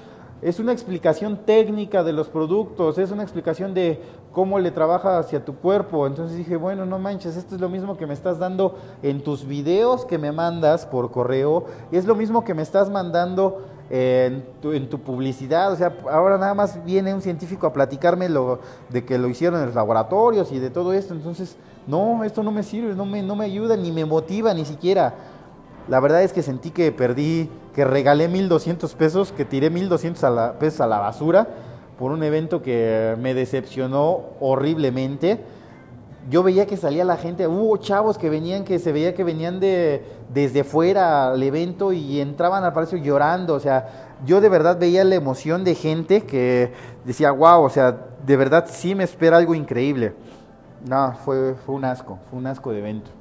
es 0.43 0.59
una 0.59 0.73
explicación 0.73 1.37
técnica 1.45 2.03
de 2.03 2.11
los 2.11 2.27
productos, 2.27 2.97
es 2.97 3.11
una 3.11 3.23
explicación 3.23 3.73
de 3.73 4.01
cómo 4.33 4.59
le 4.59 4.71
trabaja 4.71 5.17
hacia 5.17 5.45
tu 5.45 5.55
cuerpo. 5.55 6.05
Entonces 6.05 6.37
dije, 6.37 6.57
bueno, 6.57 6.85
no 6.85 6.99
manches, 6.99 7.37
esto 7.37 7.55
es 7.55 7.61
lo 7.61 7.69
mismo 7.69 7.95
que 7.95 8.05
me 8.05 8.13
estás 8.13 8.39
dando 8.39 8.75
en 9.01 9.23
tus 9.23 9.45
videos 9.45 10.05
que 10.05 10.17
me 10.17 10.33
mandas 10.33 10.85
por 10.85 11.11
correo, 11.11 11.65
es 11.91 12.05
lo 12.05 12.15
mismo 12.15 12.43
que 12.43 12.53
me 12.53 12.61
estás 12.61 12.89
mandando 12.89 13.61
en 13.95 14.89
tu, 14.89 14.99
publicidad. 14.99 15.71
O 15.71 15.75
sea, 15.75 15.95
ahora 16.09 16.39
nada 16.39 16.55
más 16.55 16.83
viene 16.83 17.13
un 17.13 17.21
científico 17.21 17.67
a 17.67 17.73
platicarme 17.73 18.27
lo, 18.27 18.59
de 18.89 19.05
que 19.05 19.19
lo 19.19 19.27
hicieron 19.27 19.59
en 19.59 19.67
los 19.67 19.75
laboratorios 19.75 20.51
y 20.51 20.57
de 20.57 20.71
todo 20.71 20.93
esto. 20.93 21.13
Entonces, 21.13 21.57
no, 21.85 22.23
esto 22.23 22.41
no 22.41 22.51
me 22.51 22.63
sirve, 22.63 22.95
no 22.95 23.05
me, 23.05 23.21
no 23.21 23.35
me 23.35 23.45
ayuda, 23.45 23.77
ni 23.77 23.91
me 23.91 24.03
motiva, 24.03 24.51
ni 24.55 24.65
siquiera. 24.65 25.13
La 25.87 25.99
verdad 25.99 26.23
es 26.23 26.33
que 26.33 26.41
sentí 26.41 26.71
que 26.71 26.91
perdí, 26.91 27.51
que 27.75 27.85
regalé 27.85 28.31
1.200 28.31 28.95
pesos, 28.95 29.31
que 29.31 29.45
tiré 29.45 29.71
1.200 29.71 30.23
a 30.23 30.29
la, 30.31 30.53
pesos 30.53 30.81
a 30.81 30.87
la 30.87 30.97
basura 30.97 31.47
por 31.99 32.11
un 32.11 32.23
evento 32.23 32.63
que 32.63 33.15
me 33.19 33.35
decepcionó 33.35 34.21
horriblemente 34.39 35.39
yo 36.29 36.43
veía 36.43 36.65
que 36.65 36.77
salía 36.77 37.03
la 37.03 37.17
gente, 37.17 37.47
hubo 37.47 37.77
chavos 37.77 38.17
que 38.17 38.29
venían, 38.29 38.63
que 38.63 38.79
se 38.79 38.91
veía 38.91 39.13
que 39.13 39.23
venían 39.23 39.59
de 39.59 40.03
desde 40.33 40.63
fuera 40.63 41.31
al 41.31 41.43
evento 41.43 41.91
y 41.91 42.19
entraban 42.19 42.63
al 42.63 42.73
palacio 42.73 42.97
llorando, 42.97 43.53
o 43.53 43.59
sea, 43.59 44.15
yo 44.25 44.41
de 44.41 44.49
verdad 44.49 44.79
veía 44.79 45.03
la 45.03 45.15
emoción 45.15 45.63
de 45.63 45.75
gente 45.75 46.21
que 46.21 46.71
decía, 47.05 47.31
wow, 47.31 47.63
o 47.63 47.69
sea, 47.69 47.97
de 48.25 48.37
verdad 48.37 48.65
sí 48.69 48.95
me 48.95 49.03
espera 49.03 49.37
algo 49.37 49.53
increíble. 49.53 50.13
No, 50.87 51.13
fue, 51.23 51.55
fue 51.65 51.75
un 51.75 51.85
asco, 51.85 52.19
fue 52.29 52.39
un 52.39 52.47
asco 52.47 52.71
de 52.71 52.79
evento. 52.79 53.11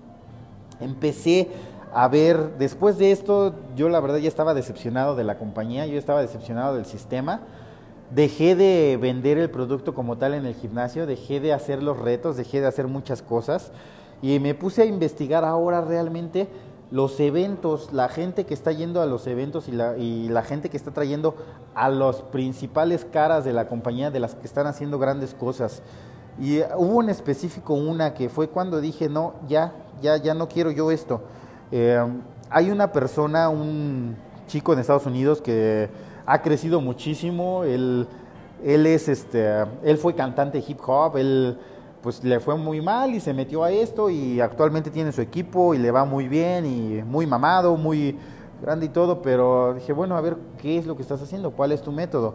Empecé 0.81 1.49
a 1.93 2.09
ver, 2.09 2.57
después 2.59 2.99
de 2.99 3.13
esto, 3.13 3.55
yo 3.77 3.89
la 3.89 4.01
verdad 4.01 4.19
ya 4.19 4.29
estaba 4.29 4.55
decepcionado 4.55 5.15
de 5.15 5.25
la 5.25 5.37
compañía, 5.37 5.87
yo 5.87 5.99
estaba 5.99 6.23
decepcionado 6.23 6.75
del 6.75 6.87
sistema 6.87 7.41
dejé 8.15 8.55
de 8.55 8.99
vender 9.01 9.39
el 9.39 9.51
producto 9.51 9.95
como 9.95 10.19
tal 10.19 10.35
en 10.35 10.47
el 10.47 10.55
gimnasio, 10.55 11.07
dejé 11.07 11.41
de 11.41 11.53
hacer 11.53 11.83
los 11.83 11.99
retos, 11.99 12.37
dejé 12.37 12.61
de 12.61 12.67
hacer 12.67 12.87
muchas 12.87 13.23
cosas 13.23 13.73
y 14.21 14.39
me 14.39 14.55
puse 14.55 14.83
a 14.83 14.85
investigar 14.85 15.45
ahora 15.45 15.81
realmente 15.81 16.49
los 16.91 17.19
eventos, 17.21 17.91
la 17.93 18.09
gente 18.09 18.45
que 18.45 18.53
está 18.53 18.71
yendo 18.71 19.01
a 19.01 19.07
los 19.07 19.27
eventos 19.27 19.67
y 19.67 19.73
la, 19.73 19.97
y 19.97 20.29
la 20.29 20.43
gente 20.43 20.69
que 20.69 20.77
está 20.77 20.91
trayendo 20.91 21.35
a 21.75 21.89
las 21.89 22.17
principales 22.17 23.07
caras 23.11 23.45
de 23.45 23.55
la 23.55 23.67
compañía, 23.67 24.11
de 24.11 24.21
las 24.21 24.35
que 24.35 24.47
están 24.47 24.67
haciendo 24.67 24.99
grandes 24.99 25.33
cosas. 25.33 25.83
Y 26.39 26.61
hubo 26.77 27.03
en 27.03 27.09
específico 27.09 27.73
una 27.73 28.13
que 28.13 28.29
fue 28.29 28.49
cuando 28.49 28.81
dije, 28.83 29.09
no, 29.09 29.35
ya, 29.49 29.73
ya, 30.03 30.19
ya 30.19 30.35
no 30.35 30.49
quiero 30.49 30.71
yo 30.71 30.91
esto. 30.91 31.23
Eh, 31.71 31.99
hay 32.51 32.71
una 32.71 32.93
persona, 32.93 33.49
un 33.49 34.15
chico 34.47 34.75
en 34.75 34.79
Estados 34.79 35.07
Unidos 35.07 35.41
que 35.41 35.89
ha 36.27 36.43
crecido 36.43 36.81
muchísimo. 36.81 37.65
Él, 37.65 38.07
él 38.65 38.87
es 38.87 39.09
este, 39.09 39.65
él 39.83 39.99
fue 39.99 40.15
cantante 40.15 40.63
hip 40.67 40.79
hop, 40.87 41.17
él 41.17 41.59
pues 42.03 42.23
le 42.25 42.41
fue 42.41 42.57
muy 42.57 42.81
mal 42.81 43.15
y 43.15 43.21
se 43.21 43.33
metió 43.33 43.63
a 43.63 43.71
esto 43.71 44.11
y 44.11 44.41
actualmente 44.41 44.91
tiene 44.91 45.13
su 45.13 45.21
equipo 45.21 45.73
y 45.73 45.79
le 45.79 45.91
va 45.91 46.05
muy 46.05 46.27
bien 46.27 46.67
y 46.67 47.03
muy 47.03 47.27
mamado, 47.27 47.77
muy 47.77 48.19
grande 48.61 48.87
y 48.87 48.89
todo, 48.89 49.23
pero 49.23 49.75
dije, 49.75 49.93
bueno, 49.93 50.17
a 50.17 50.21
ver, 50.21 50.37
¿qué 50.59 50.79
es 50.79 50.87
lo 50.87 50.97
que 50.97 51.03
estás 51.03 51.23
haciendo? 51.23 51.53
¿Cuál 51.53 51.73
es 51.73 51.83
tu 51.83 51.93
método? 51.93 52.35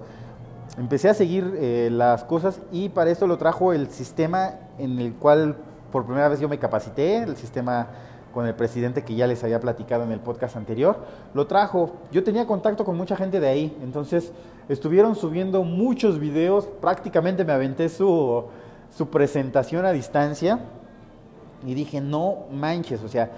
Empecé 0.77 1.09
a 1.09 1.13
seguir 1.13 1.53
eh, 1.57 1.89
las 1.91 2.23
cosas 2.23 2.61
y 2.71 2.89
para 2.89 3.09
esto 3.09 3.27
lo 3.27 3.37
trajo 3.37 3.73
el 3.73 3.89
sistema 3.89 4.51
en 4.77 4.99
el 4.99 5.13
cual 5.13 5.55
por 5.91 6.05
primera 6.05 6.29
vez 6.29 6.39
yo 6.39 6.47
me 6.47 6.59
capacité, 6.59 7.17
el 7.23 7.35
sistema 7.35 7.87
con 8.37 8.45
el 8.45 8.53
presidente 8.53 9.03
que 9.03 9.15
ya 9.15 9.25
les 9.25 9.43
había 9.43 9.59
platicado 9.59 10.03
en 10.03 10.11
el 10.11 10.19
podcast 10.19 10.57
anterior, 10.57 10.95
lo 11.33 11.47
trajo. 11.47 11.93
Yo 12.11 12.23
tenía 12.23 12.45
contacto 12.45 12.85
con 12.85 12.95
mucha 12.95 13.15
gente 13.15 13.39
de 13.39 13.47
ahí, 13.47 13.75
entonces 13.81 14.31
estuvieron 14.69 15.15
subiendo 15.15 15.63
muchos 15.63 16.19
videos, 16.19 16.67
prácticamente 16.79 17.43
me 17.43 17.53
aventé 17.53 17.89
su, 17.89 18.43
su 18.95 19.09
presentación 19.09 19.87
a 19.87 19.91
distancia 19.91 20.59
y 21.65 21.73
dije, 21.73 21.99
no 21.99 22.45
manches, 22.51 23.01
o 23.01 23.07
sea, 23.07 23.31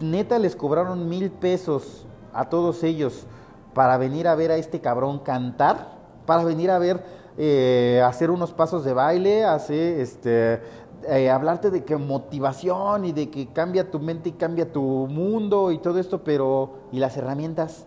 neta 0.00 0.38
les 0.38 0.54
cobraron 0.54 1.08
mil 1.08 1.32
pesos 1.32 2.06
a 2.32 2.48
todos 2.48 2.84
ellos 2.84 3.26
para 3.74 3.98
venir 3.98 4.28
a 4.28 4.36
ver 4.36 4.52
a 4.52 4.56
este 4.56 4.80
cabrón 4.80 5.18
cantar, 5.18 5.98
para 6.26 6.44
venir 6.44 6.70
a 6.70 6.78
ver, 6.78 7.02
eh, 7.36 8.00
hacer 8.06 8.30
unos 8.30 8.52
pasos 8.52 8.84
de 8.84 8.92
baile, 8.92 9.44
hacer, 9.44 9.98
este, 9.98 10.60
eh, 11.06 11.30
hablarte 11.30 11.70
de 11.70 11.84
que 11.84 11.96
motivación 11.96 13.04
y 13.04 13.12
de 13.12 13.30
que 13.30 13.46
cambia 13.48 13.90
tu 13.90 14.00
mente 14.00 14.30
y 14.30 14.32
cambia 14.32 14.72
tu 14.72 14.82
mundo 14.82 15.70
y 15.70 15.78
todo 15.78 15.98
esto, 15.98 16.24
pero 16.24 16.72
¿y 16.92 16.98
las 16.98 17.16
herramientas? 17.16 17.86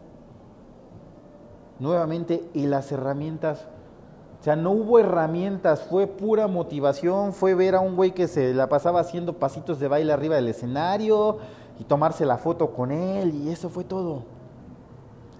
Nuevamente, 1.79 2.43
¿y 2.53 2.67
las 2.67 2.91
herramientas? 2.91 3.67
O 4.39 4.43
sea, 4.43 4.55
no 4.55 4.71
hubo 4.71 4.97
herramientas, 4.97 5.83
fue 5.83 6.07
pura 6.07 6.47
motivación, 6.47 7.33
fue 7.33 7.53
ver 7.53 7.75
a 7.75 7.79
un 7.79 7.95
güey 7.95 8.11
que 8.11 8.27
se 8.27 8.53
la 8.53 8.69
pasaba 8.69 8.99
haciendo 8.99 9.33
pasitos 9.33 9.79
de 9.79 9.87
baile 9.87 10.13
arriba 10.13 10.35
del 10.35 10.47
escenario 10.47 11.37
y 11.79 11.83
tomarse 11.83 12.25
la 12.25 12.37
foto 12.37 12.71
con 12.71 12.91
él 12.91 13.35
y 13.35 13.49
eso 13.49 13.69
fue 13.69 13.83
todo. 13.83 14.23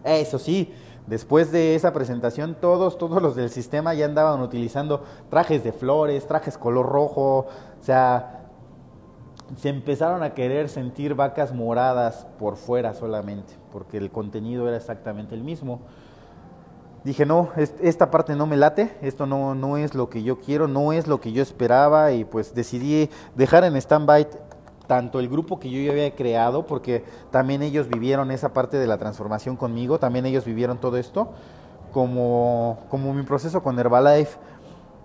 Eso 0.04 0.38
sí, 0.38 0.72
después 1.08 1.52
de 1.52 1.76
esa 1.76 1.94
presentación 1.94 2.56
todos, 2.60 2.98
todos 2.98 3.22
los 3.22 3.36
del 3.36 3.50
sistema 3.50 3.94
ya 3.94 4.06
andaban 4.06 4.42
utilizando 4.42 5.04
trajes 5.30 5.64
de 5.64 5.72
flores, 5.72 6.28
trajes 6.28 6.58
color 6.58 6.88
rojo, 6.88 7.48
o 7.80 7.84
sea, 7.84 8.42
se 9.58 9.70
empezaron 9.70 10.24
a 10.24 10.34
querer 10.34 10.70
sentir 10.70 11.16
vacas 11.16 11.54
moradas 11.54 12.26
por 12.40 12.56
fuera 12.56 12.94
solamente, 12.94 13.54
porque 13.72 13.98
el 13.98 14.12
contenido 14.12 14.68
era 14.68 14.78
exactamente 14.78 15.36
el 15.36 15.44
mismo. 15.44 15.82
Dije, 17.04 17.26
no, 17.26 17.50
esta 17.56 18.12
parte 18.12 18.36
no 18.36 18.46
me 18.46 18.58
late, 18.58 18.96
esto 19.02 19.26
no, 19.26 19.56
no 19.56 19.78
es 19.78 19.96
lo 19.96 20.10
que 20.10 20.22
yo 20.22 20.40
quiero, 20.40 20.68
no 20.68 20.94
es 20.94 21.08
lo 21.08 21.20
que 21.20 21.32
yo 21.32 21.42
esperaba 21.42 22.12
y 22.12 22.26
pues 22.26 22.54
decidí 22.54 23.10
dejar 23.36 23.64
en 23.64 23.76
stand-by 23.76 24.28
tanto 24.92 25.22
el 25.22 25.30
grupo 25.30 25.58
que 25.58 25.70
yo 25.70 25.80
ya 25.82 25.94
había 25.94 26.14
creado, 26.16 26.66
porque 26.68 27.06
también 27.32 27.62
ellos 27.62 27.88
vivieron 27.88 28.30
esa 28.30 28.52
parte 28.52 28.76
de 28.76 28.88
la 28.88 28.98
transformación 28.98 29.56
conmigo, 29.56 30.00
también 30.00 30.26
ellos 30.26 30.44
vivieron 30.44 30.80
todo 30.80 30.98
esto, 30.98 31.30
como, 31.94 32.78
como 32.90 33.14
mi 33.14 33.24
proceso 33.24 33.64
con 33.64 33.80
Herbalife. 33.80 34.38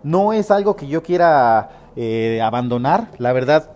No 0.03 0.33
es 0.33 0.51
algo 0.51 0.75
que 0.75 0.89
yo 0.89 1.05
quiera 1.05 1.71
eh, 1.95 2.41
abandonar, 2.43 3.13
la 3.19 3.33
verdad 3.33 3.71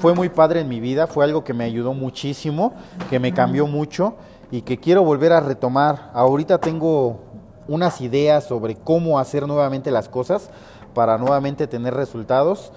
fue 0.00 0.14
muy 0.14 0.28
padre 0.28 0.60
en 0.60 0.68
mi 0.68 0.80
vida, 0.80 1.06
fue 1.06 1.24
algo 1.24 1.44
que 1.44 1.54
me 1.54 1.64
ayudó 1.64 1.94
muchísimo, 1.94 2.74
que 3.08 3.18
me 3.18 3.32
cambió 3.32 3.66
mucho 3.66 4.16
y 4.50 4.60
que 4.60 4.76
quiero 4.76 5.02
volver 5.02 5.32
a 5.32 5.40
retomar. 5.40 6.10
Ahorita 6.12 6.58
tengo 6.58 7.20
unas 7.68 8.02
ideas 8.02 8.44
sobre 8.44 8.74
cómo 8.74 9.18
hacer 9.18 9.46
nuevamente 9.46 9.90
las 9.90 10.10
cosas 10.10 10.50
para 10.92 11.16
nuevamente 11.16 11.66
tener 11.66 11.94
resultados. 11.94 12.70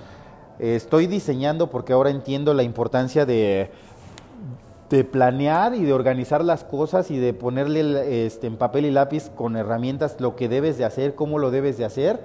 Estoy 0.60 1.08
diseñando 1.08 1.70
porque 1.70 1.94
ahora 1.94 2.10
entiendo 2.10 2.54
la 2.54 2.64
importancia 2.64 3.26
de, 3.26 3.72
de 4.90 5.04
planear 5.04 5.76
y 5.76 5.84
de 5.84 5.94
organizar 5.94 6.44
las 6.44 6.64
cosas 6.64 7.12
y 7.12 7.18
de 7.18 7.34
ponerle 7.34 8.26
este, 8.26 8.48
en 8.48 8.58
papel 8.58 8.86
y 8.86 8.92
lápiz 8.92 9.30
con 9.30 9.56
herramientas 9.56 10.18
lo 10.20 10.36
que 10.36 10.50
debes 10.50 10.78
de 10.78 10.86
hacer, 10.86 11.16
cómo 11.16 11.38
lo 11.38 11.52
debes 11.52 11.78
de 11.78 11.86
hacer, 11.86 12.20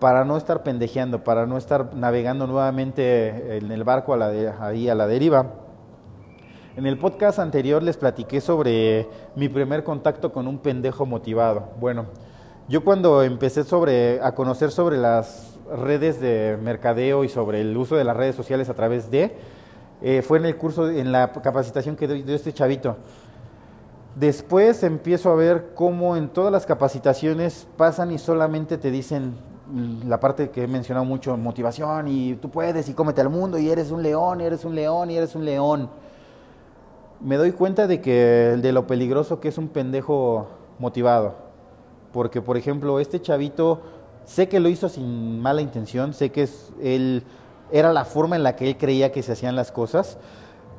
para 0.00 0.24
no 0.24 0.36
estar 0.36 0.62
pendejeando, 0.62 1.24
para 1.24 1.46
no 1.46 1.58
estar 1.58 1.94
navegando 1.94 2.46
nuevamente 2.46 3.58
en 3.58 3.70
el 3.70 3.84
barco 3.84 4.14
a 4.14 4.16
la 4.16 4.56
ahí 4.60 4.88
a 4.88 4.94
la 4.94 5.06
deriva. 5.06 5.46
En 6.76 6.86
el 6.86 6.98
podcast 6.98 7.38
anterior 7.38 7.82
les 7.82 7.96
platiqué 7.96 8.40
sobre 8.40 9.08
mi 9.36 9.48
primer 9.48 9.84
contacto 9.84 10.32
con 10.32 10.48
un 10.48 10.58
pendejo 10.58 11.06
motivado. 11.06 11.68
Bueno, 11.80 12.06
yo 12.68 12.84
cuando 12.84 13.22
empecé 13.22 13.64
sobre, 13.64 14.20
a 14.20 14.34
conocer 14.34 14.70
sobre 14.70 14.96
las 14.96 15.53
redes 15.74 16.20
de 16.20 16.58
mercadeo 16.62 17.24
y 17.24 17.28
sobre 17.28 17.60
el 17.60 17.76
uso 17.76 17.96
de 17.96 18.04
las 18.04 18.16
redes 18.16 18.34
sociales 18.34 18.68
a 18.68 18.74
través 18.74 19.10
de, 19.10 19.34
eh, 20.02 20.22
fue 20.22 20.38
en 20.38 20.46
el 20.46 20.56
curso, 20.56 20.88
en 20.88 21.12
la 21.12 21.32
capacitación 21.32 21.96
que 21.96 22.08
dio 22.08 22.34
este 22.34 22.52
chavito. 22.52 22.96
Después 24.14 24.82
empiezo 24.82 25.30
a 25.30 25.34
ver 25.34 25.72
cómo 25.74 26.16
en 26.16 26.28
todas 26.28 26.52
las 26.52 26.66
capacitaciones 26.66 27.66
pasan 27.76 28.12
y 28.12 28.18
solamente 28.18 28.78
te 28.78 28.90
dicen 28.90 29.34
la 30.06 30.20
parte 30.20 30.50
que 30.50 30.64
he 30.64 30.68
mencionado 30.68 31.04
mucho, 31.04 31.36
motivación 31.36 32.06
y 32.06 32.34
tú 32.34 32.50
puedes 32.50 32.88
y 32.88 32.94
cómete 32.94 33.20
al 33.20 33.30
mundo 33.30 33.58
y 33.58 33.70
eres 33.70 33.90
un 33.90 34.02
león 34.02 34.40
y 34.40 34.44
eres 34.44 34.64
un 34.64 34.74
león 34.74 35.10
y 35.10 35.16
eres 35.16 35.34
un 35.34 35.44
león 35.44 35.88
me 37.24 37.36
doy 37.36 37.52
cuenta 37.52 37.86
de 37.86 38.02
que 38.02 38.58
de 38.60 38.72
lo 38.72 38.86
peligroso 38.86 39.40
que 39.40 39.48
es 39.48 39.56
un 39.56 39.68
pendejo 39.68 40.46
motivado. 40.78 41.34
Porque, 42.12 42.42
por 42.42 42.56
ejemplo, 42.56 43.00
este 43.00 43.20
chavito, 43.20 43.80
sé 44.24 44.48
que 44.48 44.60
lo 44.60 44.68
hizo 44.68 44.88
sin 44.88 45.40
mala 45.40 45.62
intención, 45.62 46.14
sé 46.14 46.30
que 46.30 46.48
él 46.82 47.24
era 47.70 47.92
la 47.92 48.04
forma 48.04 48.36
en 48.36 48.42
la 48.42 48.56
que 48.56 48.68
él 48.68 48.76
creía 48.76 49.12
que 49.12 49.22
se 49.22 49.32
hacían 49.32 49.56
las 49.56 49.72
cosas, 49.72 50.18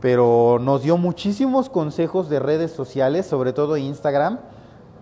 pero 0.01 0.60
nos 0.60 0.84
dio 0.84 0.97
muchísimos 0.97 1.69
consejos 1.69 2.29
de 2.29 2.39
redes 2.39 2.71
sociales, 2.71 3.25
sobre 3.25 3.53
todo 3.53 3.77
Instagram, 3.77 4.39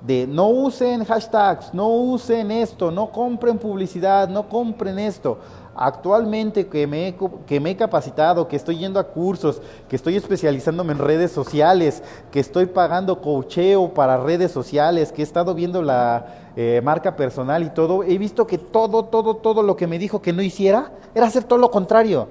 de 0.06 0.27
no 0.27 0.49
usen 0.49 1.06
hashtags, 1.06 1.73
no 1.73 1.88
usen 1.89 2.51
esto, 2.51 2.91
no 2.91 3.12
compren 3.12 3.58
publicidad, 3.58 4.27
no 4.27 4.49
compren 4.49 4.99
esto. 4.99 5.39
Actualmente 5.75 6.67
que 6.67 6.86
me, 6.86 7.07
he, 7.07 7.15
que 7.47 7.59
me 7.59 7.71
he 7.71 7.75
capacitado, 7.75 8.47
que 8.47 8.55
estoy 8.55 8.77
yendo 8.77 8.99
a 8.99 9.07
cursos, 9.07 9.62
que 9.89 9.95
estoy 9.95 10.15
especializándome 10.15 10.93
en 10.93 10.99
redes 10.99 11.31
sociales, 11.31 12.03
que 12.31 12.39
estoy 12.39 12.67
pagando 12.67 13.21
cocheo 13.21 13.93
para 13.93 14.17
redes 14.17 14.51
sociales, 14.51 15.12
que 15.12 15.21
he 15.21 15.25
estado 15.25 15.55
viendo 15.55 15.81
la 15.81 16.51
eh, 16.55 16.81
marca 16.83 17.15
personal 17.15 17.63
y 17.63 17.71
todo, 17.71 18.03
he 18.03 18.17
visto 18.19 18.45
que 18.45 18.59
todo, 18.59 19.05
todo, 19.05 19.38
todo 19.38 19.63
lo 19.63 19.75
que 19.75 19.88
me 19.88 19.97
dijo 19.97 20.21
que 20.21 20.33
no 20.33 20.43
hiciera 20.43 20.91
era 21.15 21.25
hacer 21.25 21.43
todo 21.43 21.57
lo 21.57 21.71
contrario 21.71 22.27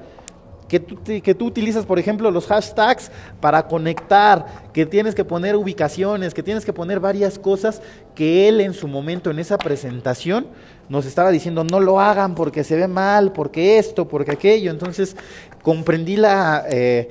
que 0.72 0.80
tú, 0.80 0.98
que 1.04 1.34
tú 1.34 1.44
utilizas, 1.44 1.84
por 1.84 1.98
ejemplo, 1.98 2.30
los 2.30 2.46
hashtags 2.46 3.10
para 3.42 3.68
conectar, 3.68 4.70
que 4.72 4.86
tienes 4.86 5.14
que 5.14 5.22
poner 5.22 5.54
ubicaciones, 5.54 6.32
que 6.32 6.42
tienes 6.42 6.64
que 6.64 6.72
poner 6.72 6.98
varias 6.98 7.38
cosas 7.38 7.82
que 8.14 8.48
él 8.48 8.58
en 8.62 8.72
su 8.72 8.88
momento, 8.88 9.30
en 9.30 9.38
esa 9.38 9.58
presentación, 9.58 10.46
nos 10.88 11.04
estaba 11.04 11.30
diciendo, 11.30 11.62
no 11.62 11.78
lo 11.78 12.00
hagan 12.00 12.34
porque 12.34 12.64
se 12.64 12.74
ve 12.76 12.88
mal, 12.88 13.32
porque 13.32 13.76
esto, 13.76 14.08
porque 14.08 14.32
aquello. 14.32 14.70
Entonces, 14.70 15.14
comprendí, 15.60 16.16
la, 16.16 16.64
eh, 16.70 17.10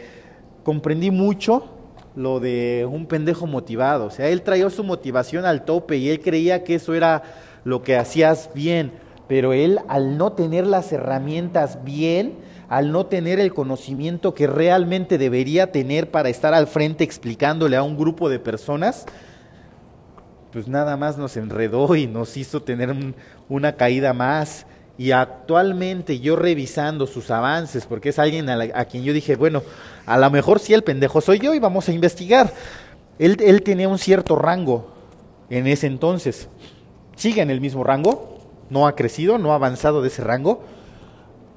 comprendí 0.63 1.11
mucho 1.11 1.69
lo 2.15 2.39
de 2.39 2.89
un 2.91 3.05
pendejo 3.05 3.45
motivado. 3.45 4.05
O 4.05 4.09
sea, 4.09 4.27
él 4.29 4.41
traía 4.41 4.67
su 4.71 4.83
motivación 4.83 5.45
al 5.45 5.65
tope 5.65 5.97
y 5.97 6.09
él 6.09 6.19
creía 6.19 6.63
que 6.63 6.73
eso 6.73 6.95
era 6.95 7.21
lo 7.63 7.83
que 7.83 7.95
hacías 7.95 8.49
bien. 8.55 8.91
Pero 9.27 9.53
él, 9.53 9.77
al 9.87 10.17
no 10.17 10.31
tener 10.31 10.65
las 10.65 10.91
herramientas 10.91 11.83
bien, 11.83 12.49
al 12.71 12.93
no 12.93 13.05
tener 13.07 13.41
el 13.41 13.53
conocimiento 13.53 14.33
que 14.33 14.47
realmente 14.47 15.17
debería 15.17 15.73
tener 15.73 16.09
para 16.09 16.29
estar 16.29 16.53
al 16.53 16.67
frente 16.67 17.03
explicándole 17.03 17.75
a 17.75 17.83
un 17.83 17.97
grupo 17.97 18.29
de 18.29 18.39
personas, 18.39 19.05
pues 20.53 20.69
nada 20.69 20.95
más 20.95 21.17
nos 21.17 21.35
enredó 21.35 21.93
y 21.97 22.07
nos 22.07 22.37
hizo 22.37 22.61
tener 22.61 22.95
una 23.49 23.75
caída 23.75 24.13
más. 24.13 24.65
Y 24.97 25.11
actualmente 25.11 26.21
yo 26.21 26.37
revisando 26.37 27.07
sus 27.07 27.29
avances, 27.29 27.85
porque 27.85 28.09
es 28.09 28.19
alguien 28.19 28.49
a, 28.49 28.85
quien 28.85 29.03
yo 29.03 29.11
dije, 29.11 29.35
bueno, 29.35 29.63
a 30.05 30.17
lo 30.17 30.31
mejor 30.31 30.59
sí 30.59 30.73
el 30.73 30.83
pendejo 30.83 31.19
soy 31.19 31.39
yo 31.39 31.53
y 31.53 31.59
vamos 31.59 31.89
a 31.89 31.91
investigar. 31.91 32.53
Él, 33.19 33.35
él 33.41 33.63
tenía 33.63 33.89
un 33.89 33.97
cierto 33.97 34.37
rango 34.37 34.93
en 35.49 35.67
ese 35.67 35.87
entonces 35.87 36.47
sigue 37.21 37.41
en 37.41 37.51
el 37.51 37.61
mismo 37.61 37.83
rango, 37.83 38.39
no 38.69 38.87
ha 38.87 38.95
crecido, 38.95 39.37
no 39.37 39.51
ha 39.51 39.55
avanzado 39.55 40.01
de 40.01 40.07
ese 40.07 40.23
rango. 40.23 40.63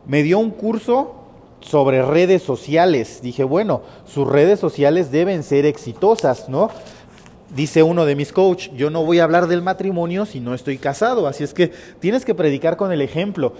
Me 0.06 0.22
dio 0.22 0.38
un 0.38 0.50
curso 0.50 1.14
sobre 1.60 2.02
redes 2.02 2.42
sociales. 2.42 3.20
Dije, 3.22 3.44
bueno, 3.44 3.82
sus 4.06 4.28
redes 4.28 4.60
sociales 4.60 5.10
deben 5.10 5.42
ser 5.42 5.66
exitosas, 5.66 6.48
¿no? 6.48 6.70
Dice 7.54 7.82
uno 7.82 8.04
de 8.04 8.16
mis 8.16 8.32
coach, 8.32 8.70
yo 8.76 8.90
no 8.90 9.04
voy 9.04 9.20
a 9.20 9.24
hablar 9.24 9.46
del 9.46 9.62
matrimonio 9.62 10.26
si 10.26 10.40
no 10.40 10.54
estoy 10.54 10.76
casado, 10.76 11.28
así 11.28 11.44
es 11.44 11.54
que 11.54 11.70
tienes 12.00 12.24
que 12.24 12.34
predicar 12.34 12.76
con 12.76 12.90
el 12.90 13.00
ejemplo. 13.00 13.52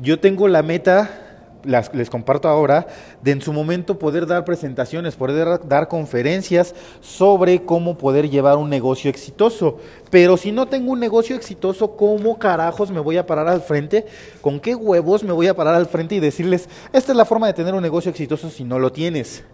Yo 0.00 0.20
tengo 0.20 0.48
la 0.48 0.62
meta 0.62 1.29
las, 1.64 1.94
les 1.94 2.10
comparto 2.10 2.48
ahora, 2.48 2.86
de 3.22 3.32
en 3.32 3.42
su 3.42 3.52
momento 3.52 3.98
poder 3.98 4.26
dar 4.26 4.44
presentaciones, 4.44 5.16
poder 5.16 5.66
dar 5.66 5.88
conferencias 5.88 6.74
sobre 7.00 7.62
cómo 7.62 7.96
poder 7.98 8.30
llevar 8.30 8.56
un 8.56 8.70
negocio 8.70 9.10
exitoso. 9.10 9.78
Pero 10.10 10.36
si 10.36 10.52
no 10.52 10.66
tengo 10.66 10.92
un 10.92 11.00
negocio 11.00 11.36
exitoso, 11.36 11.96
¿cómo 11.96 12.38
carajos 12.38 12.90
me 12.90 13.00
voy 13.00 13.16
a 13.16 13.26
parar 13.26 13.48
al 13.48 13.60
frente? 13.60 14.06
¿Con 14.40 14.60
qué 14.60 14.74
huevos 14.74 15.22
me 15.24 15.32
voy 15.32 15.46
a 15.46 15.54
parar 15.54 15.74
al 15.74 15.86
frente 15.86 16.14
y 16.14 16.20
decirles, 16.20 16.68
esta 16.92 17.12
es 17.12 17.16
la 17.16 17.24
forma 17.24 17.46
de 17.46 17.54
tener 17.54 17.74
un 17.74 17.82
negocio 17.82 18.10
exitoso 18.10 18.50
si 18.50 18.64
no 18.64 18.78
lo 18.78 18.92
tienes? 18.92 19.44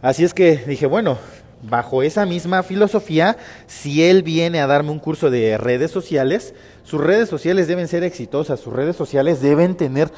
Así 0.00 0.24
es 0.24 0.34
que 0.34 0.56
dije, 0.66 0.86
bueno, 0.86 1.18
bajo 1.62 2.02
esa 2.02 2.26
misma 2.26 2.62
filosofía, 2.62 3.36
si 3.66 4.02
él 4.02 4.22
viene 4.22 4.60
a 4.60 4.66
darme 4.66 4.90
un 4.90 4.98
curso 4.98 5.30
de 5.30 5.56
redes 5.56 5.90
sociales, 5.90 6.54
sus 6.82 7.00
redes 7.00 7.28
sociales 7.28 7.68
deben 7.68 7.86
ser 7.88 8.02
exitosas, 8.02 8.58
sus 8.60 8.72
redes 8.72 8.96
sociales 8.96 9.40
deben 9.40 9.76
tener 9.76 10.10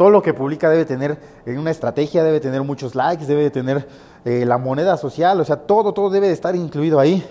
todo 0.00 0.08
lo 0.08 0.22
que 0.22 0.32
publica 0.32 0.70
debe 0.70 0.86
tener 0.86 1.18
una 1.44 1.70
estrategia, 1.70 2.24
debe 2.24 2.40
tener 2.40 2.62
muchos 2.62 2.94
likes, 2.94 3.26
debe 3.26 3.50
tener 3.50 3.86
eh, 4.24 4.46
la 4.46 4.56
moneda 4.56 4.96
social, 4.96 5.38
o 5.38 5.44
sea, 5.44 5.56
todo, 5.56 5.92
todo 5.92 6.08
debe 6.08 6.28
de 6.28 6.32
estar 6.32 6.56
incluido 6.56 6.98
ahí. 6.98 7.22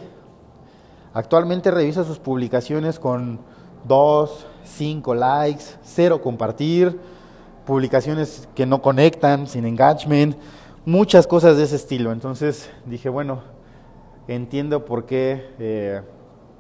Actualmente 1.12 1.72
revisa 1.72 2.04
sus 2.04 2.20
publicaciones 2.20 3.00
con 3.00 3.40
dos, 3.88 4.46
cinco 4.64 5.16
likes, 5.16 5.64
cero 5.82 6.22
compartir, 6.22 7.00
publicaciones 7.66 8.48
que 8.54 8.68
no 8.68 8.84
conectan, 8.84 9.48
sin 9.48 9.66
engagement, 9.66 10.36
muchas 10.86 11.26
cosas 11.26 11.58
de 11.58 11.64
ese 11.64 11.76
estilo. 11.76 12.12
Entonces 12.12 12.70
dije, 12.86 13.10
bueno, 13.10 13.40
entiendo 14.28 14.86
por 14.86 15.08
qué 15.08 15.56
eh, 15.58 16.02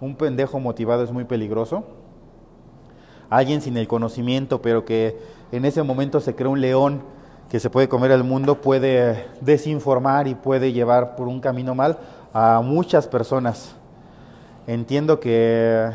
un 0.01 0.15
pendejo 0.15 0.59
motivado 0.59 1.03
es 1.03 1.11
muy 1.11 1.25
peligroso. 1.25 1.83
Alguien 3.29 3.61
sin 3.61 3.77
el 3.77 3.87
conocimiento, 3.87 4.59
pero 4.59 4.85
que 4.85 5.37
en 5.51 5.65
ese 5.65 5.83
momento 5.83 6.19
se 6.19 6.35
crea 6.35 6.49
un 6.49 6.61
león 6.61 7.01
que 7.49 7.59
se 7.59 7.69
puede 7.69 7.89
comer 7.89 8.11
al 8.11 8.23
mundo, 8.23 8.61
puede 8.61 9.25
desinformar 9.41 10.27
y 10.27 10.35
puede 10.35 10.71
llevar 10.71 11.15
por 11.15 11.27
un 11.27 11.39
camino 11.39 11.73
mal 11.73 11.97
a 12.33 12.61
muchas 12.63 13.07
personas. 13.07 13.75
Entiendo 14.67 15.19
que 15.19 15.89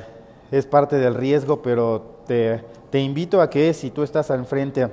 es 0.51 0.67
parte 0.67 0.97
del 0.97 1.15
riesgo, 1.15 1.63
pero 1.63 2.19
te, 2.27 2.65
te 2.91 3.01
invito 3.01 3.41
a 3.41 3.49
que 3.49 3.73
si 3.73 3.91
tú 3.91 4.03
estás 4.03 4.31
al 4.33 4.45
frente 4.47 4.89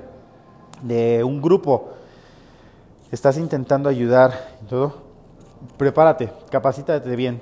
de 0.84 1.24
un 1.24 1.41
grupo, 1.41 1.89
estás 3.12 3.38
intentando 3.38 3.89
ayudar 3.89 4.34
todo, 4.69 4.93
prepárate, 5.78 6.32
capacítate 6.52 7.15
bien. 7.15 7.41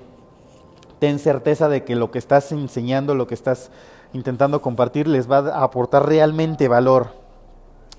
Ten 1.00 1.20
certeza 1.20 1.70
de 1.70 1.84
que 1.84 1.96
lo 1.96 2.12
que 2.12 2.20
estás 2.20 2.52
enseñando, 2.52 3.16
lo 3.16 3.28
que 3.28 3.34
estás 3.34 3.70
intentando 4.14 4.62
compartir 4.62 5.08
les 5.08 5.30
va 5.30 5.38
a 5.38 5.64
aportar 5.64 6.08
realmente 6.08 6.68
valor, 6.68 7.14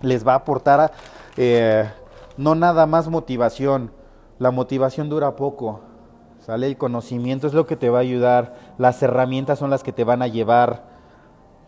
les 0.02 0.26
va 0.26 0.32
a 0.32 0.36
aportar 0.36 0.92
eh, 1.36 1.88
no 2.36 2.54
nada 2.54 2.86
más 2.86 3.08
motivación, 3.08 3.92
la 4.38 4.50
motivación 4.50 5.08
dura 5.08 5.36
poco, 5.36 5.80
¿sale? 6.40 6.66
El 6.66 6.76
conocimiento 6.76 7.46
es 7.46 7.52
lo 7.52 7.66
que 7.66 7.76
te 7.76 7.90
va 7.90 7.98
a 7.98 8.02
ayudar, 8.02 8.56
las 8.78 9.02
herramientas 9.02 9.58
son 9.58 9.70
las 9.70 9.82
que 9.82 9.92
te 9.92 10.04
van 10.04 10.22
a 10.22 10.26
llevar. 10.26 10.84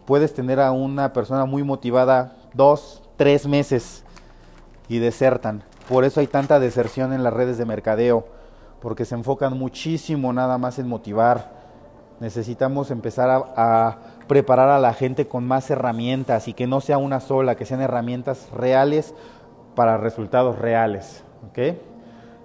Puedes 0.06 0.34
tener 0.34 0.58
a 0.60 0.72
una 0.72 1.12
persona 1.12 1.44
muy 1.44 1.62
motivada 1.62 2.36
dos, 2.54 3.02
tres 3.16 3.46
meses 3.46 4.02
y 4.88 4.98
desertan. 4.98 5.62
Por 5.88 6.04
eso 6.04 6.20
hay 6.20 6.26
tanta 6.26 6.58
deserción 6.58 7.12
en 7.12 7.22
las 7.22 7.32
redes 7.32 7.58
de 7.58 7.66
mercadeo, 7.66 8.26
porque 8.80 9.04
se 9.04 9.14
enfocan 9.14 9.58
muchísimo 9.58 10.32
nada 10.32 10.58
más 10.58 10.78
en 10.78 10.88
motivar. 10.88 11.52
Necesitamos 12.20 12.90
empezar 12.90 13.30
a 13.30 13.98
preparar 14.26 14.68
a 14.68 14.78
la 14.78 14.94
gente 14.94 15.26
con 15.26 15.46
más 15.46 15.70
herramientas 15.70 16.48
y 16.48 16.54
que 16.54 16.66
no 16.66 16.80
sea 16.80 16.98
una 16.98 17.20
sola, 17.20 17.56
que 17.56 17.66
sean 17.66 17.80
herramientas 17.80 18.48
reales 18.52 19.14
para 19.74 19.96
resultados 19.96 20.58
reales. 20.58 21.24
¿okay? 21.50 21.80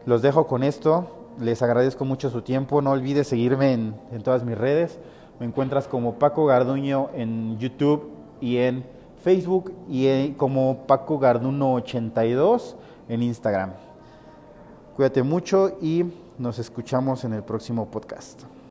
Los 0.05 0.21
dejo 0.21 0.47
con 0.47 0.63
esto, 0.63 1.07
les 1.39 1.61
agradezco 1.61 2.05
mucho 2.05 2.29
su 2.29 2.41
tiempo, 2.41 2.81
no 2.81 2.91
olvides 2.91 3.27
seguirme 3.27 3.73
en, 3.73 4.23
todas 4.23 4.43
mis 4.43 4.57
redes, 4.57 4.99
me 5.39 5.45
encuentras 5.45 5.87
como 5.87 6.15
Paco 6.15 6.45
Garduño 6.45 7.09
en 7.13 7.57
YouTube 7.59 8.09
y 8.41 8.57
en 8.57 8.85
Facebook 9.23 9.73
y 9.87 10.31
como 10.31 10.85
Paco 10.87 11.19
Garduno 11.19 11.73
82 11.73 12.75
en 13.09 13.23
Instagram. 13.23 13.73
Cuídate 14.95 15.21
mucho 15.23 15.77
y 15.81 16.05
nos 16.37 16.59
escuchamos 16.59 17.23
en 17.23 17.33
el 17.33 17.43
próximo 17.43 17.85
podcast. 17.85 18.56